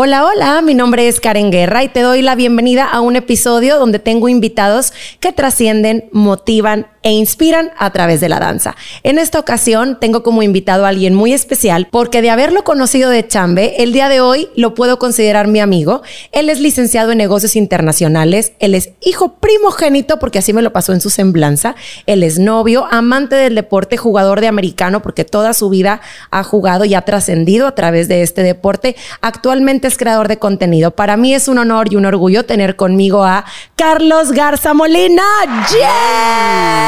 [0.00, 3.80] Hola, hola, mi nombre es Karen Guerra y te doy la bienvenida a un episodio
[3.80, 8.76] donde tengo invitados que trascienden, motivan e inspiran a través de la danza.
[9.02, 13.26] En esta ocasión tengo como invitado a alguien muy especial porque de haberlo conocido de
[13.26, 16.02] chambe, el día de hoy lo puedo considerar mi amigo.
[16.32, 20.92] Él es licenciado en negocios internacionales, él es hijo primogénito porque así me lo pasó
[20.92, 21.74] en su semblanza,
[22.06, 26.84] él es novio, amante del deporte, jugador de americano porque toda su vida ha jugado
[26.84, 28.96] y ha trascendido a través de este deporte.
[29.20, 30.90] Actualmente es creador de contenido.
[30.92, 33.44] Para mí es un honor y un orgullo tener conmigo a
[33.76, 35.22] Carlos Garza Molina.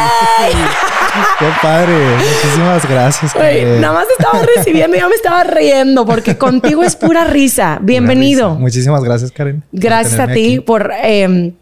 [1.39, 1.93] Qué padre.
[2.17, 3.35] Muchísimas gracias.
[3.35, 7.79] nada más estaba recibiendo y ya me estaba riendo porque contigo es pura risa.
[7.83, 8.55] Bienvenido.
[8.55, 9.63] Muchísimas gracias, Karen.
[9.73, 10.93] Gracias a ti por...
[11.03, 11.55] Em,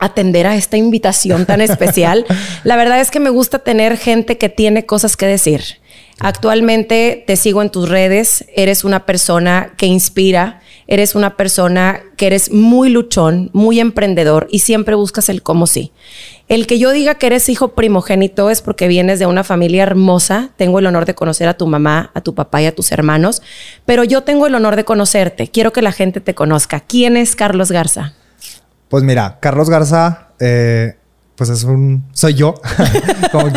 [0.00, 2.24] atender a esta invitación tan especial.
[2.64, 5.62] La verdad es que me gusta tener gente que tiene cosas que decir.
[6.20, 12.26] Actualmente te sigo en tus redes, eres una persona que inspira, eres una persona que
[12.26, 15.92] eres muy luchón, muy emprendedor y siempre buscas el cómo sí.
[16.48, 20.50] El que yo diga que eres hijo primogénito es porque vienes de una familia hermosa.
[20.56, 23.42] Tengo el honor de conocer a tu mamá, a tu papá y a tus hermanos,
[23.84, 25.48] pero yo tengo el honor de conocerte.
[25.48, 26.80] Quiero que la gente te conozca.
[26.80, 28.14] ¿Quién es Carlos Garza?
[28.88, 30.96] Pues mira, Carlos Garza, eh,
[31.36, 32.04] pues es un.
[32.14, 32.54] Soy yo,
[33.32, 33.48] como.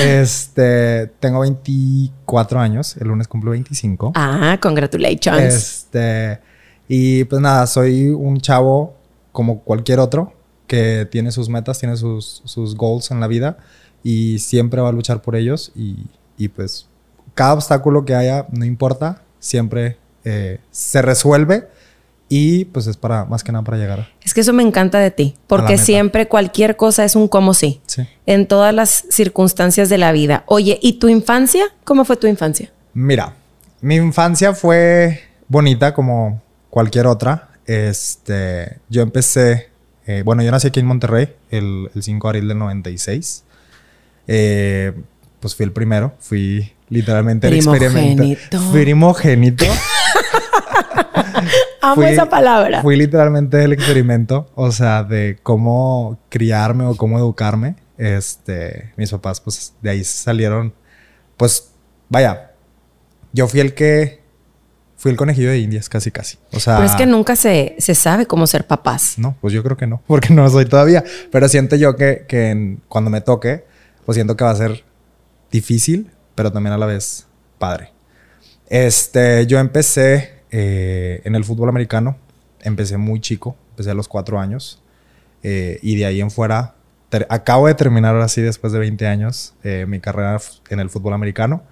[0.00, 4.12] Este, tengo 24 años, el lunes cumplo 25.
[4.14, 5.42] Ah, congratulations.
[5.42, 6.38] Este,
[6.86, 8.94] y pues nada, soy un chavo
[9.32, 10.34] como cualquier otro
[10.66, 13.58] que tiene sus metas, tiene sus, sus goals en la vida
[14.02, 16.86] y siempre va a luchar por ellos y, y pues
[17.34, 21.68] cada obstáculo que haya, no importa, siempre eh, se resuelve
[22.28, 24.08] y pues es para más que nada para llegar.
[24.22, 27.82] Es que eso me encanta de ti, porque siempre cualquier cosa es un como sí,
[27.86, 30.44] sí, en todas las circunstancias de la vida.
[30.46, 31.64] Oye, ¿y tu infancia?
[31.84, 32.72] ¿Cómo fue tu infancia?
[32.94, 33.34] Mira,
[33.82, 36.40] mi infancia fue bonita como
[36.70, 37.50] cualquier otra.
[37.66, 39.71] Este, yo empecé,
[40.06, 43.44] eh, bueno, yo nací aquí en Monterrey el, 5 de abril del 96.
[44.26, 44.92] Eh,
[45.40, 48.22] pues fui el primero, fui literalmente el experimento.
[48.72, 49.64] Primogénito.
[51.80, 52.80] Amo esa palabra.
[52.82, 57.74] Fui literalmente el experimento, o sea, de cómo criarme o cómo educarme.
[57.98, 60.72] Este, mis papás, pues de ahí salieron,
[61.36, 61.72] pues,
[62.08, 62.52] vaya,
[63.32, 64.21] yo fui el que
[65.02, 66.38] Fui el conejillo de indias, casi, casi.
[66.52, 66.76] O sea.
[66.76, 69.14] Pero es que nunca se, se sabe cómo ser papás.
[69.16, 71.02] No, pues yo creo que no, porque no soy todavía.
[71.32, 73.64] Pero siento yo que, que cuando me toque,
[74.06, 74.84] pues siento que va a ser
[75.50, 77.26] difícil, pero también a la vez
[77.58, 77.90] padre.
[78.68, 82.16] Este, yo empecé eh, en el fútbol americano.
[82.60, 84.84] Empecé muy chico, empecé a los cuatro años.
[85.42, 86.76] Eh, y de ahí en fuera,
[87.28, 91.12] acabo de terminar ahora sí, después de 20 años, eh, mi carrera en el fútbol
[91.12, 91.64] americano.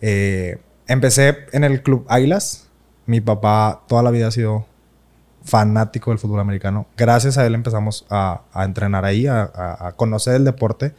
[0.00, 2.69] empecé en el club Águilas,
[3.10, 4.66] mi papá toda la vida ha sido
[5.42, 6.86] fanático del fútbol americano.
[6.96, 10.94] Gracias a él empezamos a, entrenar ahí, a, conocer el deporte.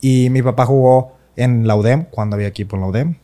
[0.00, 3.14] Y mi papá jugó en la UDEM, cuando había equipo en la UDEM.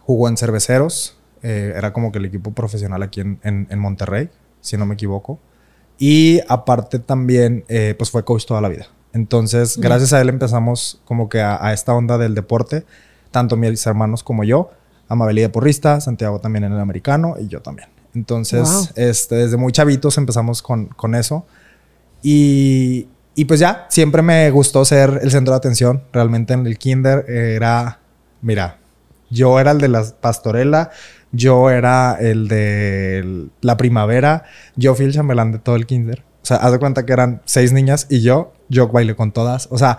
[0.00, 4.30] Jugó en Cerveceros, eh, era como que el equipo profesional aquí en, Monterrey,
[4.62, 5.38] si no me equivoco.
[5.98, 8.86] Y aparte también, eh, pues fue coach toda la vida.
[9.12, 12.86] Entonces, gracias a él empezamos como que a, esta onda del deporte,
[13.30, 14.70] tanto mis hermanos como yo.
[15.10, 17.88] Amabilidad porrista, Santiago también en el americano y yo también.
[18.14, 21.44] Entonces, este, desde muy chavitos empezamos con, con eso.
[22.22, 26.04] Y, y, pues ya, siempre me gustó ser el centro de atención.
[26.12, 27.98] Realmente en el kinder era,
[28.40, 28.78] mira,
[29.30, 30.90] yo era el de la pastorela,
[31.32, 34.44] yo era el de la primavera,
[34.76, 36.24] yo fui el chambelán de todo el kinder.
[36.42, 39.68] O sea, haz de cuenta que eran seis niñas y yo, yo bailé con todas.
[39.70, 39.98] O sea,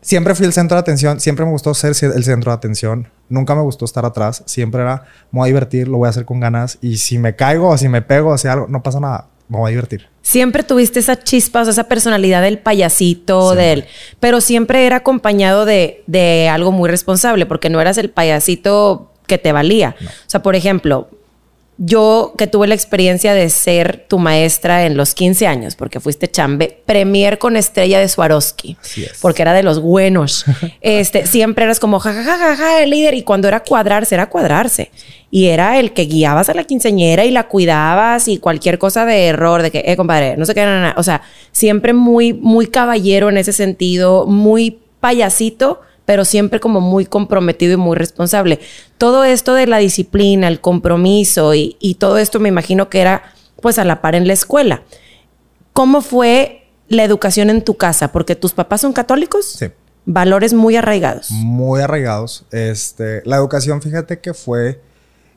[0.00, 3.54] siempre fui el centro de atención, siempre me gustó ser el centro de atención, nunca
[3.54, 6.40] me gustó estar atrás, siempre era, me voy a divertir, lo voy a hacer con
[6.40, 9.28] ganas y si me caigo o si me pego o si algo, no pasa nada,
[9.48, 10.08] me voy a divertir.
[10.22, 13.86] Siempre tuviste esa chispa, o sea, esa personalidad del payasito, del,
[14.20, 19.38] pero siempre era acompañado de, de algo muy responsable, porque no eras el payasito que
[19.38, 19.96] te valía.
[20.00, 21.08] O sea, por ejemplo,
[21.80, 26.28] yo que tuve la experiencia de ser tu maestra en los 15 años, porque fuiste
[26.28, 28.76] chambe, premier con estrella de Swarovski,
[29.22, 30.44] porque era de los buenos.
[30.80, 34.90] este, siempre eras como jajajaja, el líder, y cuando era cuadrarse, era cuadrarse.
[35.30, 39.26] Y era el que guiabas a la quinceñera y la cuidabas y cualquier cosa de
[39.26, 40.94] error, de que, eh, compadre, no sé qué, nada.
[40.96, 47.04] O sea, siempre muy, muy caballero en ese sentido, muy payasito pero siempre como muy
[47.04, 48.60] comprometido y muy responsable.
[48.96, 53.78] Todo esto de la disciplina, el compromiso y, todo esto me imagino que era pues
[53.78, 54.84] a la par en la escuela.
[55.74, 58.10] ¿Cómo fue la educación en tu casa?
[58.10, 59.44] Porque tus papás son católicos.
[59.58, 59.66] Sí.
[60.06, 61.30] Valores muy arraigados.
[61.30, 62.46] Muy arraigados.
[62.52, 64.80] Este, la educación, fíjate que fue...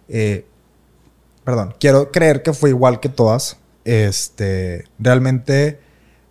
[0.08, 0.46] Eh,
[1.44, 3.58] perdón, quiero creer que fue igual que todas.
[3.84, 5.82] Este, realmente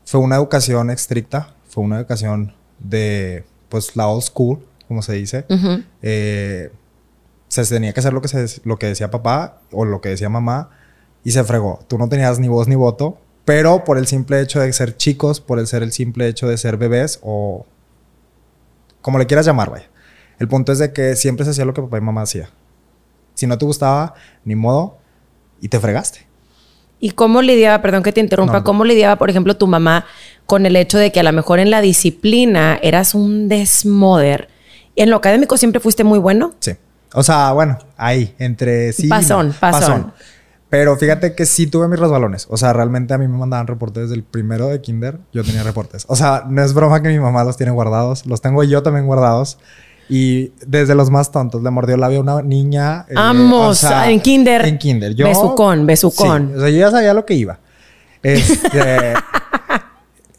[0.07, 5.47] fue una educación estricta, fue una educación de, pues, la old school, como se dice.
[6.03, 6.71] Eh,
[7.49, 10.29] se tenía que hacer lo que, se, lo que decía papá o lo que decía
[10.29, 10.71] mamá
[11.25, 11.81] y se fregó.
[11.89, 15.41] Tú no tenías ni voz ni voto, pero por el simple hecho de ser chicos,
[15.41, 17.67] por el ser el simple hecho de ser bebés o
[19.01, 19.89] como le quieras llamar, vaya.
[20.39, 22.51] El punto es de que siempre se hacía lo que papá y mamá hacía.
[23.35, 24.15] Si no te gustaba,
[24.45, 24.99] ni modo,
[25.61, 26.27] y te fregaste.
[26.99, 30.05] ¿Y cómo lidiaba, perdón que te interrumpa, cómo lidiaba, por ejemplo, tu mamá
[30.51, 34.49] con el hecho de que a lo mejor en la disciplina eras un desmoder?
[34.97, 36.55] ¿En lo académico siempre fuiste muy bueno?
[36.59, 36.73] Sí.
[37.15, 39.07] O sea, bueno, ahí, entre sí.
[39.07, 40.13] Pasón, pasón.
[40.69, 42.49] Pero fíjate que sí tuve mis resbalones.
[42.51, 45.21] O sea, realmente a mí me mandaban reportes desde el primero de kinder.
[45.33, 46.05] Yo tenía reportes.
[46.09, 48.27] O sea, no es broma que mi mamá los tiene guardados.
[48.27, 49.57] Los tengo yo también guardados.
[50.09, 53.07] Y desde los más tontos, le mordió el labio a una niña.
[53.09, 54.67] Eh, Vamos, en kinder.
[54.67, 55.15] En kinder.
[55.15, 56.55] Yo, besucón, besucón.
[56.57, 57.61] o sea, yo ya sabía lo que iba.
[58.23, 59.15] Este,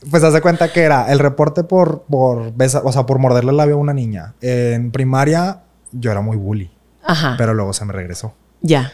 [0.10, 2.54] pues hace cuenta que era el reporte por, por,
[2.84, 4.34] o sea, por morderle el labio a una niña.
[4.42, 5.62] En primaria
[5.92, 6.72] yo era muy bully.
[7.04, 7.36] Ajá.
[7.38, 8.34] Pero luego se me regresó.
[8.62, 8.92] Ya.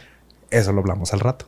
[0.50, 1.46] Eso lo hablamos al rato.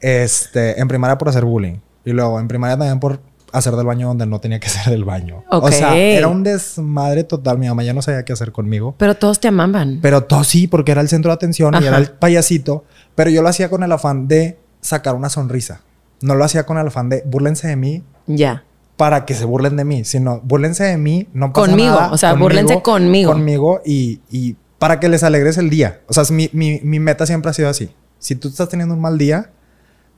[0.00, 1.78] Este, en primaria por hacer bullying.
[2.04, 3.20] Y luego en primaria también por
[3.52, 5.44] hacer del baño donde no tenía que hacer del baño.
[5.50, 7.58] O sea, era un desmadre total.
[7.58, 8.94] Mi mamá ya no sabía qué hacer conmigo.
[8.98, 9.98] Pero todos te amaban.
[10.02, 12.84] Pero todos sí, porque era el centro de atención y era el payasito.
[13.14, 15.80] Pero yo lo hacía con el afán de sacar una sonrisa.
[16.20, 18.04] No lo hacía con el afán de búrlense de mí.
[18.26, 18.64] Ya.
[18.96, 21.94] Para que se burlen de mí, sino búrlense de mí, no pasa conmigo.
[21.94, 22.12] nada.
[22.12, 23.32] O sea, conmigo, búrlense conmigo.
[23.32, 26.00] Conmigo y, y para que les alegres el día.
[26.06, 27.90] O sea, mi, mi, mi, meta siempre ha sido así.
[28.18, 29.50] Si tú estás teniendo un mal día,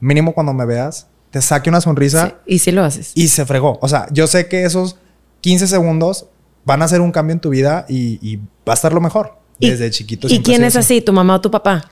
[0.00, 2.38] mínimo cuando me veas, te saque una sonrisa.
[2.46, 3.12] y si lo haces.
[3.14, 3.78] Y se fregó.
[3.82, 4.96] O sea, yo sé que esos
[5.40, 6.26] 15 segundos
[6.64, 9.38] van a hacer un cambio en tu vida y, va a estar lo mejor.
[9.58, 10.28] Desde chiquito.
[10.30, 11.00] ¿Y quién es así?
[11.00, 11.90] ¿Tu mamá o tu papá?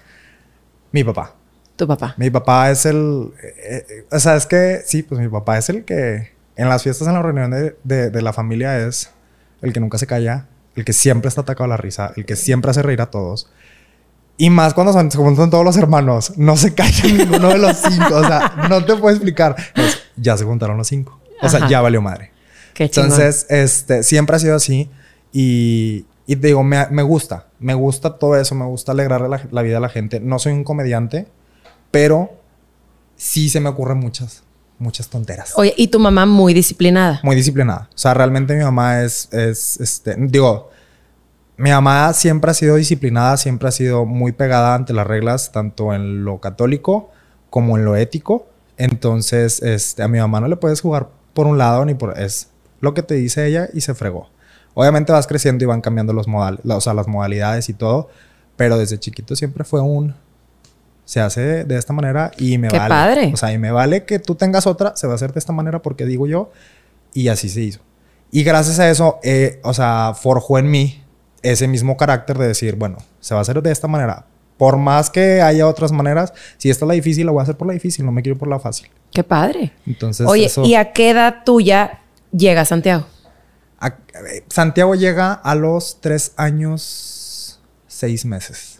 [0.92, 1.34] Mi papá.
[1.74, 2.14] Tu papá.
[2.16, 3.32] Mi papá es el...
[3.42, 6.82] Eh, eh, o sea, es que sí, pues mi papá es el que en las
[6.82, 9.10] fiestas, en la reunión de, de la familia es
[9.62, 12.36] el que nunca se calla, el que siempre está atacado a la risa, el que
[12.36, 13.48] siempre hace reír a todos.
[14.38, 18.16] Y más cuando se juntan todos los hermanos, no se callan ninguno de los cinco.
[18.16, 19.56] O sea, no te puedo explicar.
[20.16, 21.18] ya se juntaron los cinco.
[21.42, 22.32] O sea, ya valió madre.
[22.74, 24.90] Qué Entonces, este, siempre ha sido así.
[25.32, 27.46] Y, y te digo, me, me, gusta.
[27.58, 28.54] Me gusta todo eso.
[28.54, 30.20] Me gusta alegrarle la, la, vida a la gente.
[30.20, 31.26] No soy un comediante,
[31.90, 32.38] pero
[33.16, 34.42] sí se me ocurren muchas,
[34.78, 35.52] muchas tonteras.
[35.56, 37.20] Oye, ¿y tu mamá muy disciplinada?
[37.22, 37.88] Muy disciplinada.
[37.94, 40.70] O sea, realmente mi mamá es, es este, digo,
[41.56, 45.94] mi mamá siempre ha sido disciplinada, siempre ha sido muy pegada ante las reglas, tanto
[45.94, 47.10] en lo católico
[47.48, 48.46] como en lo ético.
[48.76, 52.18] Entonces, este, a mi mamá no le puedes jugar por un lado ni por...
[52.18, 52.50] Es
[52.80, 54.28] lo que te dice ella y se fregó.
[54.74, 58.10] Obviamente vas creciendo y van cambiando los modales, o sea, las modalidades y todo,
[58.56, 60.14] pero desde chiquito siempre fue un...
[61.06, 62.88] Se hace de, esta manera y me Qué vale.
[62.90, 63.30] padre.
[63.32, 65.52] O sea, y me vale que tú tengas otra, se va a hacer de esta
[65.52, 66.50] manera porque digo yo,
[67.14, 67.80] y así se hizo.
[68.30, 71.02] Y gracias a eso, eh, o sea, forjó en mí
[71.42, 74.26] ese mismo carácter de decir, bueno, se va a hacer de esta manera.
[74.58, 77.56] Por más que haya otras maneras, si esta es la difícil, la voy a hacer
[77.56, 78.88] por la difícil, no me quiero por la fácil.
[79.12, 79.72] Qué padre.
[79.86, 82.00] Entonces, Oye, ¿y a qué edad tuya
[82.32, 83.06] llega Santiago?
[84.48, 88.76] Santiago llega a los tres años, seis meses.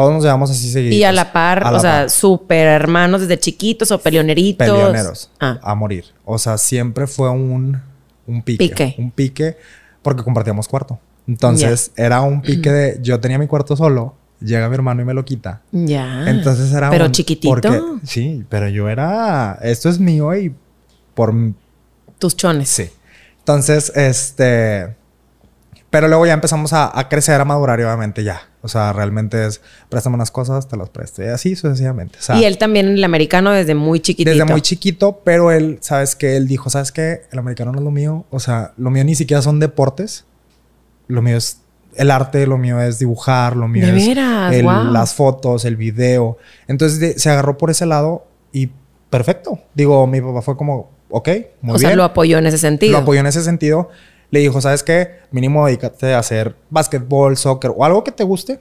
[0.00, 0.96] Todos nos llevamos así seguidos.
[0.96, 4.66] Y a la par, o sea, súper hermanos desde chiquitos o peleoneritos.
[4.66, 5.30] Peleoneros.
[5.38, 5.60] Ah.
[5.62, 6.06] A morir.
[6.24, 7.78] O sea, siempre fue un,
[8.26, 8.94] un pique, pique.
[8.96, 9.58] Un pique
[10.00, 10.98] porque compartíamos cuarto.
[11.28, 15.12] Entonces era un pique de yo tenía mi cuarto solo, llega mi hermano y me
[15.12, 15.60] lo quita.
[15.70, 16.30] Ya.
[16.30, 18.00] Entonces era Pero chiquitito.
[18.02, 20.54] sí, pero yo era esto es mío y
[21.12, 21.34] por
[22.18, 22.70] tus chones.
[22.70, 22.88] Sí.
[23.40, 24.96] Entonces, este
[25.90, 28.42] pero luego ya empezamos a, crecer, a madurar y obviamente ya.
[28.62, 31.22] O sea, realmente es, préstame unas cosas, te las presto.
[31.22, 32.18] Y así sucesivamente.
[32.38, 34.30] y él también, el americano, desde muy chiquitito.
[34.30, 36.36] Desde muy chiquito, pero él, ¿sabes qué?
[36.36, 37.22] Él dijo, ¿sabes qué?
[37.32, 38.26] El americano no es lo mío.
[38.30, 40.24] O sea, lo mío ni siquiera son deportes
[41.10, 41.60] lo mío es
[41.96, 44.16] el arte, lo mío es dibujar, lo mío es
[44.64, 46.38] las fotos, el video.
[46.68, 48.70] Entonces se agarró por ese lado y
[49.10, 49.58] perfecto.
[49.74, 51.74] Digo, mi papá fue como, ok, muy bien.
[51.74, 52.92] O sea, lo apoyó en ese sentido.
[52.92, 53.90] Lo apoyó en ese sentido.
[54.30, 55.20] Le dijo, ¿sabes qué?
[55.30, 58.60] Mínimo dedícate a hacer básquetbol, soccer o algo que te guste.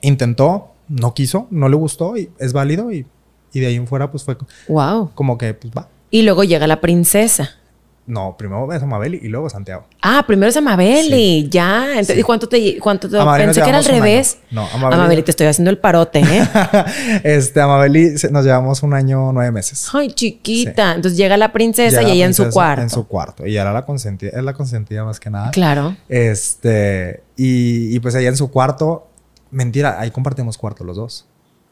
[0.00, 3.06] Intentó, no quiso, no le gustó y es válido y,
[3.52, 4.36] y de ahí en fuera pues fue
[4.68, 5.10] wow.
[5.14, 5.88] como que pues va.
[6.10, 7.56] Y luego llega la princesa.
[8.06, 9.84] No, primero es Amabeli y luego Santiago.
[10.00, 11.90] Ah, primero es Amabeli, ya.
[11.90, 14.38] Entonces, ¿Y cuánto te, cuánto te pensé que era al revés?
[14.52, 14.94] No, Amabeli.
[15.00, 16.48] Amabeli, te estoy haciendo el parote, ¿eh?
[17.24, 19.88] este, Amabeli nos llevamos un año, nueve meses.
[19.92, 20.94] Ay, chiquita.
[20.94, 22.82] Entonces llega la princesa y ella en su cuarto.
[22.82, 23.44] En su cuarto.
[23.46, 25.50] Y era la consentida, es la consentida más que nada.
[25.50, 25.96] Claro.
[26.08, 29.08] Este, y, y pues ella en su cuarto,
[29.50, 31.26] mentira, ahí compartimos cuarto los dos.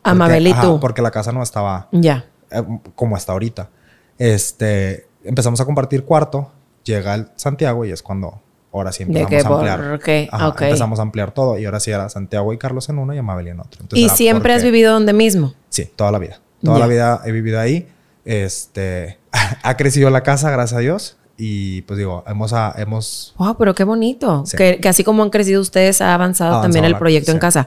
[0.05, 0.81] Mabel y ajá, tú.
[0.81, 2.25] Porque la casa no estaba Ya.
[2.51, 2.63] eh,
[2.95, 3.71] como está ahorita.
[4.19, 6.51] Este, empezamos a compartir cuarto,
[6.85, 8.41] llega el Santiago y es cuando
[8.73, 9.81] ahora sí De empezamos que a ampliar.
[9.81, 9.93] por-
[10.25, 10.63] ok, Ajá, ok.
[10.63, 13.49] Empezamos a ampliar todo y ahora sí era Santiago y Carlos en uno y Amabel
[13.49, 13.81] en otro.
[13.83, 15.55] Entonces ¿Y siempre has porque- vivido donde mismo?
[15.71, 16.41] Sí, toda la vida.
[16.63, 16.81] Toda Ya.
[16.81, 17.89] la vida he vivido ahí.
[18.25, 19.19] Este,
[19.63, 21.17] ha crecido la casa, gracias a Dios.
[21.37, 24.45] Y pues digo, hemos, a- hemos Wow, pero qué bonito.
[24.47, 24.57] Sí.
[24.57, 27.31] Que, que así como han crecido ustedes, ha avanzado, Ha también avanzado el la- proyecto
[27.33, 27.41] en sí.
[27.41, 27.67] casa.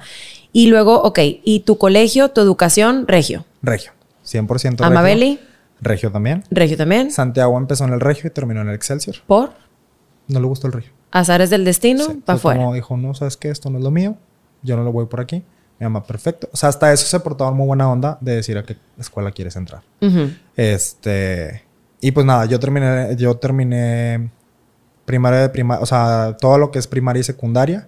[0.53, 3.45] Y luego, ok, ¿y tu colegio, tu educación, regio?
[3.61, 3.91] regio.
[4.25, 4.85] 100% regio.
[4.85, 5.47] Amabeli, Regio
[6.11, 6.43] también.
[6.51, 7.11] regio también.
[7.11, 9.17] Santiago empezó en el regio y terminó en el Excelsior.
[9.25, 9.51] ¿Por?
[10.27, 10.91] No le gustó el regio.
[11.11, 12.59] Azares del destino, Sí, para fue afuera.
[12.59, 13.49] Como dijo, no, ¿sabes qué?
[13.49, 14.17] Esto no es lo mío.
[14.61, 15.43] Yo no lo voy por aquí.
[15.79, 16.49] Mi mamá, perfecto.
[16.51, 19.55] O sea, hasta eso se portaba muy buena onda de decir a qué escuela quieres
[19.55, 19.83] entrar.
[20.55, 21.63] Este...
[22.01, 23.15] Y pues nada, yo terminé...
[23.15, 24.29] Yo terminé
[25.05, 25.81] primaria de primaria...
[25.81, 27.87] O sea, todo lo que es primaria y secundaria.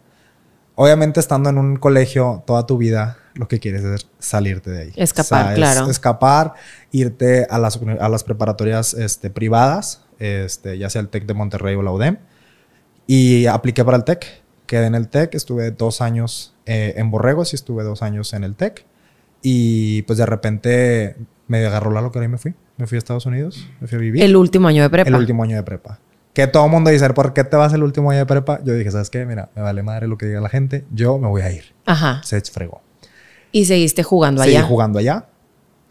[0.75, 4.93] Obviamente estando en un colegio toda tu vida, lo que quieres es salirte de ahí.
[4.97, 5.89] Escapar, es claro.
[5.89, 6.53] escapar,
[6.91, 11.75] irte a las, a las preparatorias este, privadas, este, ya sea el TEC de Monterrey
[11.75, 12.17] o la UDEM.
[13.07, 14.43] Y apliqué para el TEC.
[14.65, 18.43] Quedé en el TEC, estuve dos años eh, en Borregos y estuve dos años en
[18.43, 18.85] el TEC.
[19.41, 21.15] Y pues de repente
[21.47, 22.53] me agarró la locura y me fui.
[22.75, 24.21] Me fui a Estados Unidos, me fui a vivir.
[24.21, 25.07] El último año de prepa.
[25.07, 25.99] El último año de prepa.
[26.33, 28.59] Que todo el mundo dice, ¿por qué te vas el último año de prepa?
[28.65, 29.25] Yo dije, ¿sabes qué?
[29.25, 30.85] Mira, me vale madre lo que diga la gente.
[30.91, 31.73] Yo me voy a ir.
[31.85, 32.21] Ajá.
[32.25, 32.81] Se fregó.
[33.51, 34.65] Y seguiste jugando Seguí allá.
[34.65, 35.27] jugando allá.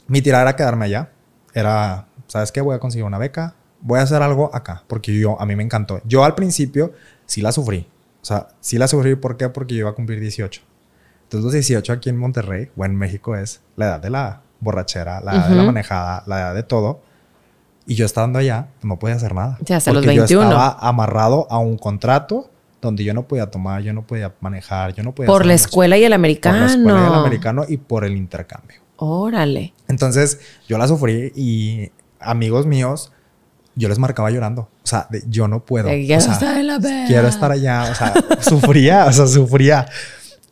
[0.07, 1.11] Mi tirada era quedarme allá.
[1.55, 2.61] Era, ¿sabes qué?
[2.61, 3.55] Voy a conseguir una beca.
[3.81, 4.85] Voy a hacer algo acá.
[4.87, 6.00] Porque yo, a mí me encantó.
[6.05, 6.93] Yo al principio
[7.27, 7.88] sí la sufrí.
[8.23, 9.15] O sea, sí la sufrí.
[9.17, 9.49] ¿Por qué?
[9.49, 10.62] Porque yo iba a cumplir 18.
[11.25, 15.21] Entonces los 18 aquí en Monterrey o en México es la edad de la borrachera,
[15.21, 17.00] la edad de la manejada, la edad de todo.
[17.87, 19.59] Y yo estando allá, no podía hacer nada.
[19.67, 20.27] Sí, hasta los Porque 21.
[20.29, 24.94] Yo estaba amarrado a un contrato donde yo no podía tomar, yo no podía manejar,
[24.94, 25.26] yo no podía...
[25.26, 26.58] Por la escuela y el Por americano.
[26.61, 28.80] la escuela del americano y por el intercambio.
[28.97, 29.75] Órale.
[29.88, 33.12] Entonces, yo la sufrí y amigos míos,
[33.75, 34.62] yo les marcaba llorando.
[34.62, 35.88] O sea, de, yo no puedo.
[35.88, 37.88] Te O quiero sea, estar en la quiero estar allá.
[37.90, 39.87] O sea, sufría, o sea, sufría.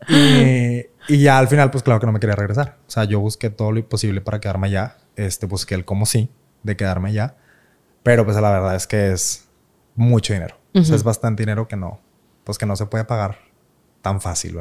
[0.08, 2.76] Y, y ya al final, pues claro que no me quería regresar.
[2.86, 4.96] O sea, yo busqué todo lo posible para quedarme allá.
[5.16, 6.28] Este, busqué el como sí
[6.62, 7.34] de quedarme allá.
[8.02, 9.44] Pero pues la verdad es que es
[9.96, 10.56] mucho dinero.
[10.74, 11.98] O sea, es bastante dinero que no,
[12.46, 13.44] pues que no se puede pagar
[14.02, 14.54] tan fácil.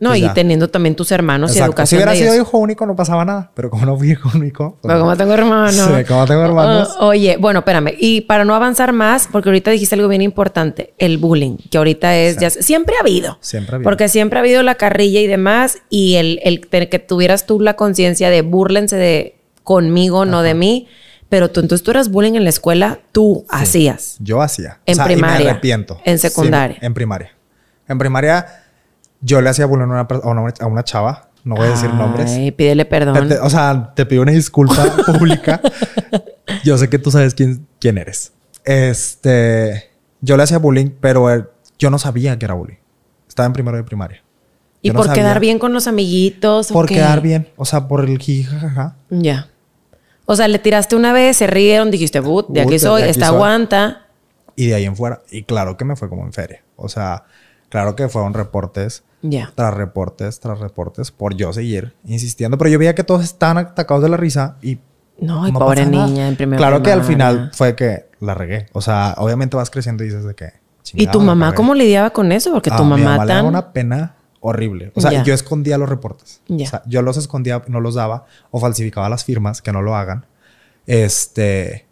[0.00, 0.34] No, Pues y ya.
[0.34, 1.86] teniendo también tus hermanos y Exacto.
[1.86, 2.48] Si educación hubiera de sido ellos.
[2.48, 5.00] hijo único no pasaba nada, pero como no fui hijo único, pues Pero no.
[5.04, 5.74] como tengo hermanos.
[5.98, 6.88] Sí, como tengo hermanos.
[6.98, 7.94] O- oye, bueno, espérame.
[7.96, 12.16] Y para no avanzar más, porque ahorita dijiste algo bien importante, el bullying, que ahorita
[12.16, 13.38] es, ya, siempre ha habido.
[13.40, 13.88] Siempre ha habido.
[13.88, 17.60] Porque siempre ha habido la carrilla y demás, y el, el tener que tuvieras tú
[17.60, 20.88] la conciencia de búrlense de conmigo, no de mí.
[21.32, 24.16] Pero tú, entonces tú eras bullying en la escuela, tú hacías.
[24.18, 24.80] Yo hacía.
[24.84, 25.50] En y me primaria.
[25.52, 25.98] arrepiento.
[26.04, 26.76] En secundaria.
[26.78, 27.30] Sí, en primaria.
[27.88, 28.64] En primaria,
[29.22, 31.30] yo le hacía bullying a una, a una, a una chava.
[31.42, 32.30] No voy a decir nombres.
[32.32, 33.14] Ay, pídele perdón.
[33.14, 35.62] Te- te- o sea, te pido una disculpa pública.
[36.64, 38.32] Yo sé que tú sabes quién, quién eres.
[38.66, 41.46] Este, yo le hacía bullying, pero eh,
[41.78, 42.76] yo no sabía que era bullying.
[43.26, 44.22] Estaba en primero de primaria.
[44.82, 45.22] y no por sabía.
[45.22, 46.70] quedar bien con los amiguitos.
[46.70, 47.48] ¿o Por quedar bien.
[47.56, 48.96] O sea, por el jijajaja.
[49.08, 49.48] Ya.
[50.32, 53.34] O sea, le tiraste una vez, se rieron, dijiste, but, de aquí soy, esta soy".
[53.36, 54.06] aguanta.
[54.56, 55.22] Y de ahí en fuera.
[55.30, 56.62] Y claro que me fue como en feria.
[56.76, 57.24] O sea,
[57.68, 59.52] claro que fueron reportes Ya.
[59.54, 62.58] tras reportes, tras reportes, por yo seguir insistiendo.
[62.58, 64.78] Pero yo veía que todos estaban atacados de la risa y.
[65.18, 66.06] No, y pobre pasaba nada.
[66.06, 68.66] niña en primera Claro que al final fue que la regué.
[68.72, 70.50] O sea, obviamente vas creciendo y dices de que.
[70.94, 72.50] ¿Y tu mamá cómo lidiaba con eso?
[72.52, 73.46] Porque tu Ah, mi mamá le daba tan...
[73.46, 74.92] una pena horrible.
[74.94, 76.42] O sea, yo escondía los reportes.
[76.48, 76.66] Ya.
[76.66, 79.96] O sea, yo los escondía, no los daba o falsificaba las firmas, que no lo
[79.96, 80.26] hagan.
[80.86, 81.86] Este,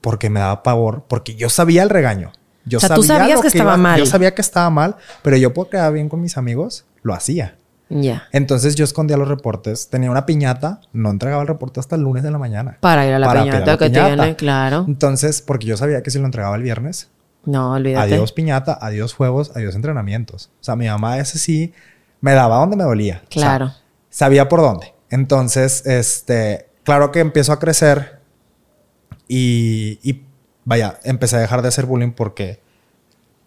[0.00, 2.32] porque me daba pavor, porque yo sabía el regaño.
[2.64, 3.98] Yo O sea, tú sabía sabías lo que estaba iba- mal.
[3.98, 7.56] Yo sabía que estaba mal, pero yo por quedar bien con mis amigos, lo hacía.
[7.88, 8.24] Ya.
[8.32, 12.24] Entonces yo escondía los reportes, tenía una piñata, no entregaba el reporte hasta el lunes
[12.24, 12.78] de la mañana.
[12.80, 14.14] Para ir a la Para piñata la que piñata.
[14.16, 14.84] tiene, claro.
[14.88, 17.08] Entonces, porque yo sabía que si lo entregaba el viernes,
[17.46, 18.14] No, olvídate.
[18.14, 20.50] Adiós piñata, adiós juegos, adiós entrenamientos.
[20.60, 21.72] O sea, mi mamá ese sí
[22.20, 23.22] me daba donde me dolía.
[23.28, 23.72] O sea, Claro.
[24.10, 24.92] sabía por dónde.
[25.10, 28.18] Entonces, este, claro que empiezo a crecer
[29.28, 30.22] y, y
[30.64, 32.60] vaya, empecé a dejar de hacer bullying porque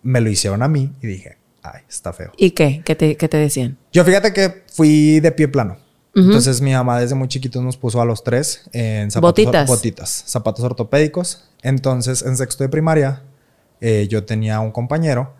[0.04, 2.32] me lo hicieron a mí y dije, ay, está feo.
[2.38, 2.82] ¿Y qué?
[2.86, 3.78] ¿Qué te, qué te decían?
[3.92, 5.78] Yo fíjate que fui de pie plano.
[6.16, 9.68] Entonces mi mamá desde muy chiquitos nos puso a los tres en zapatos, Botitas.
[9.70, 11.50] botitas, zapatos ortopédicos.
[11.62, 13.22] Entonces en sexto de primaria
[13.82, 15.34] eh, yo tenía un compañero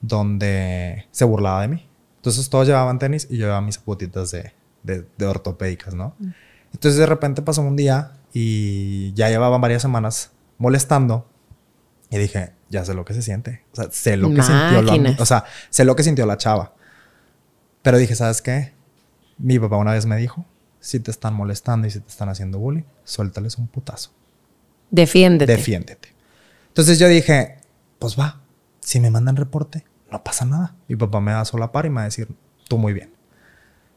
[0.00, 1.88] donde se burlaba de mí.
[2.16, 6.14] Entonces todos llevaban tenis y yo llevaba mis botitas de, de, de ortopédicas, ¿no?
[6.72, 11.28] Entonces de repente pasó un día y ya llevaban varias semanas molestando
[12.10, 13.62] y dije, ya sé lo que se siente.
[13.72, 16.74] O sea, sé lo que sintió la, o sea, sé lo que sintió la chava.
[17.82, 18.72] Pero dije, ¿sabes qué?
[19.38, 20.44] Mi papá una vez me dijo,
[20.80, 24.10] si te están molestando y si te están haciendo bullying, suéltales un putazo.
[24.90, 25.52] Defiéndete.
[25.52, 26.08] Defiéndete.
[26.68, 27.55] Entonces yo dije,
[27.98, 28.40] pues va,
[28.80, 30.74] si me mandan reporte, no pasa nada.
[30.88, 32.28] Mi papá me va a solapar y me va a decir,
[32.68, 33.12] tú muy bien.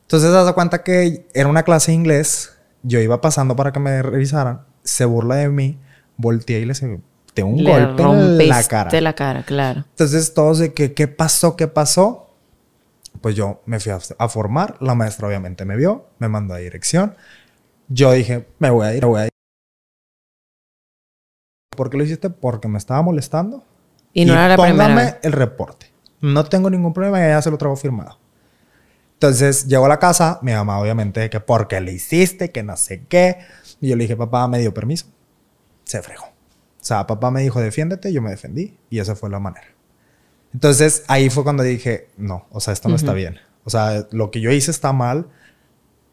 [0.02, 4.02] Entonces, das cuenta que era una clase de inglés, yo iba pasando para que me
[4.02, 5.78] revisaran, se burla de mí,
[6.18, 6.74] volteé y le
[7.36, 8.90] de un golpe en la cara.
[8.90, 9.86] De la cara, claro.
[9.90, 11.56] Entonces, todos de que, ¿qué pasó?
[11.56, 12.34] ¿Qué pasó?
[13.22, 17.16] Pues yo me fui a, formar, la maestra obviamente me vio, me mandó a dirección.
[17.88, 19.30] Yo dije, me voy a ir, me voy a ir.
[21.76, 22.30] ¿Por qué lo hiciste?
[22.30, 23.64] Porque me estaba molestando.
[24.14, 25.18] Y no era la primera vez.
[25.22, 25.92] el reporte.
[26.22, 28.18] No tengo ningún problema, ya se lo traigo firmado.
[29.14, 33.06] Entonces llegó a la casa, mi mamá obviamente que porque le hiciste, que no sé
[33.08, 33.40] qué.
[33.82, 35.08] Y yo le dije, papá, me dio permiso.
[35.84, 36.24] Se fregó.
[36.24, 39.68] O sea, papá me dijo, defiéndete, yo me defendí y esa fue la manera.
[40.54, 43.40] Entonces ahí fue cuando dije, no, o sea, esto no está bien.
[43.66, 45.28] O sea, lo que yo hice está mal.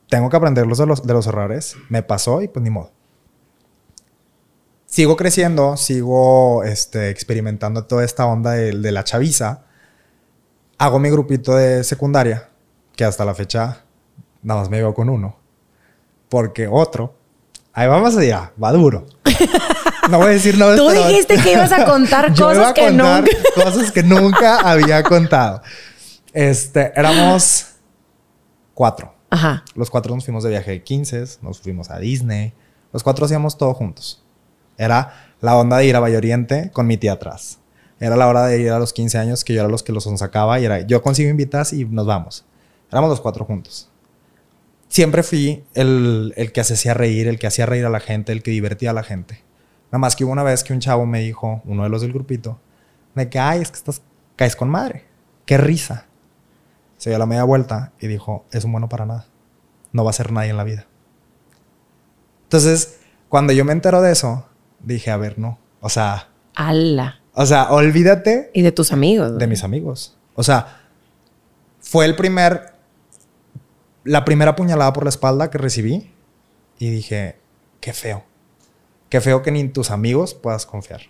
[0.09, 1.77] Tengo que aprender de los, de los errores.
[1.89, 2.93] Me pasó y pues ni modo.
[4.87, 9.65] Sigo creciendo, sigo este, experimentando toda esta onda de, de la chaviza.
[10.79, 12.49] Hago mi grupito de secundaria
[12.95, 13.85] que hasta la fecha
[14.43, 15.37] nada más me veo con uno.
[16.29, 17.15] Porque otro,
[17.73, 19.07] ahí vamos allá, va duro.
[20.11, 20.77] No voy a decir nada.
[20.77, 23.25] Tú dijiste que ibas a contar cosas que nunca.
[23.57, 25.63] cosas que nunca había contado.
[26.33, 27.67] Este, éramos
[28.73, 29.13] cuatro.
[29.31, 29.65] Ajá.
[29.75, 32.53] Los cuatro nos fuimos de viaje de 15, nos fuimos a Disney.
[32.93, 34.25] Los cuatro hacíamos todo juntos.
[34.79, 37.59] Era la onda de ir a Valle Oriente con mi tía atrás.
[37.99, 40.05] Era la hora de ir a los 15 años que yo era los que los
[40.05, 42.45] sacaba y era yo consigo invitas y nos vamos.
[42.91, 43.91] Éramos los cuatro juntos.
[44.89, 48.43] Siempre fui el, el que hacía reír, el que hacía reír a la gente, el
[48.43, 49.43] que divertía a la gente.
[49.87, 52.13] Nada más que hubo una vez que un chavo me dijo, uno de los del
[52.13, 52.61] grupito,
[53.15, 54.03] de que, ay, es que estás,
[54.37, 55.05] caes con madre.
[55.45, 56.07] Qué risa.
[56.99, 59.27] Se dio la media vuelta y dijo, es un bueno para nada.
[59.93, 60.87] No va a ser nadie en la vida.
[62.45, 64.47] Entonces, cuando yo me entero de eso,
[64.81, 65.59] dije, a ver, no.
[65.81, 66.29] O sea...
[66.55, 67.21] ¡Hala!
[67.35, 68.51] O sea, olvídate...
[68.55, 69.39] Y de tus amigos.
[69.39, 70.17] De mis amigos.
[70.35, 70.89] O sea,
[71.81, 72.77] fue el primer
[74.07, 76.13] la primera puñalada por la espalda que recibí
[76.79, 77.39] y dije,
[77.81, 78.25] qué feo.
[79.09, 81.03] Qué feo que ni en tus amigos puedas confiar.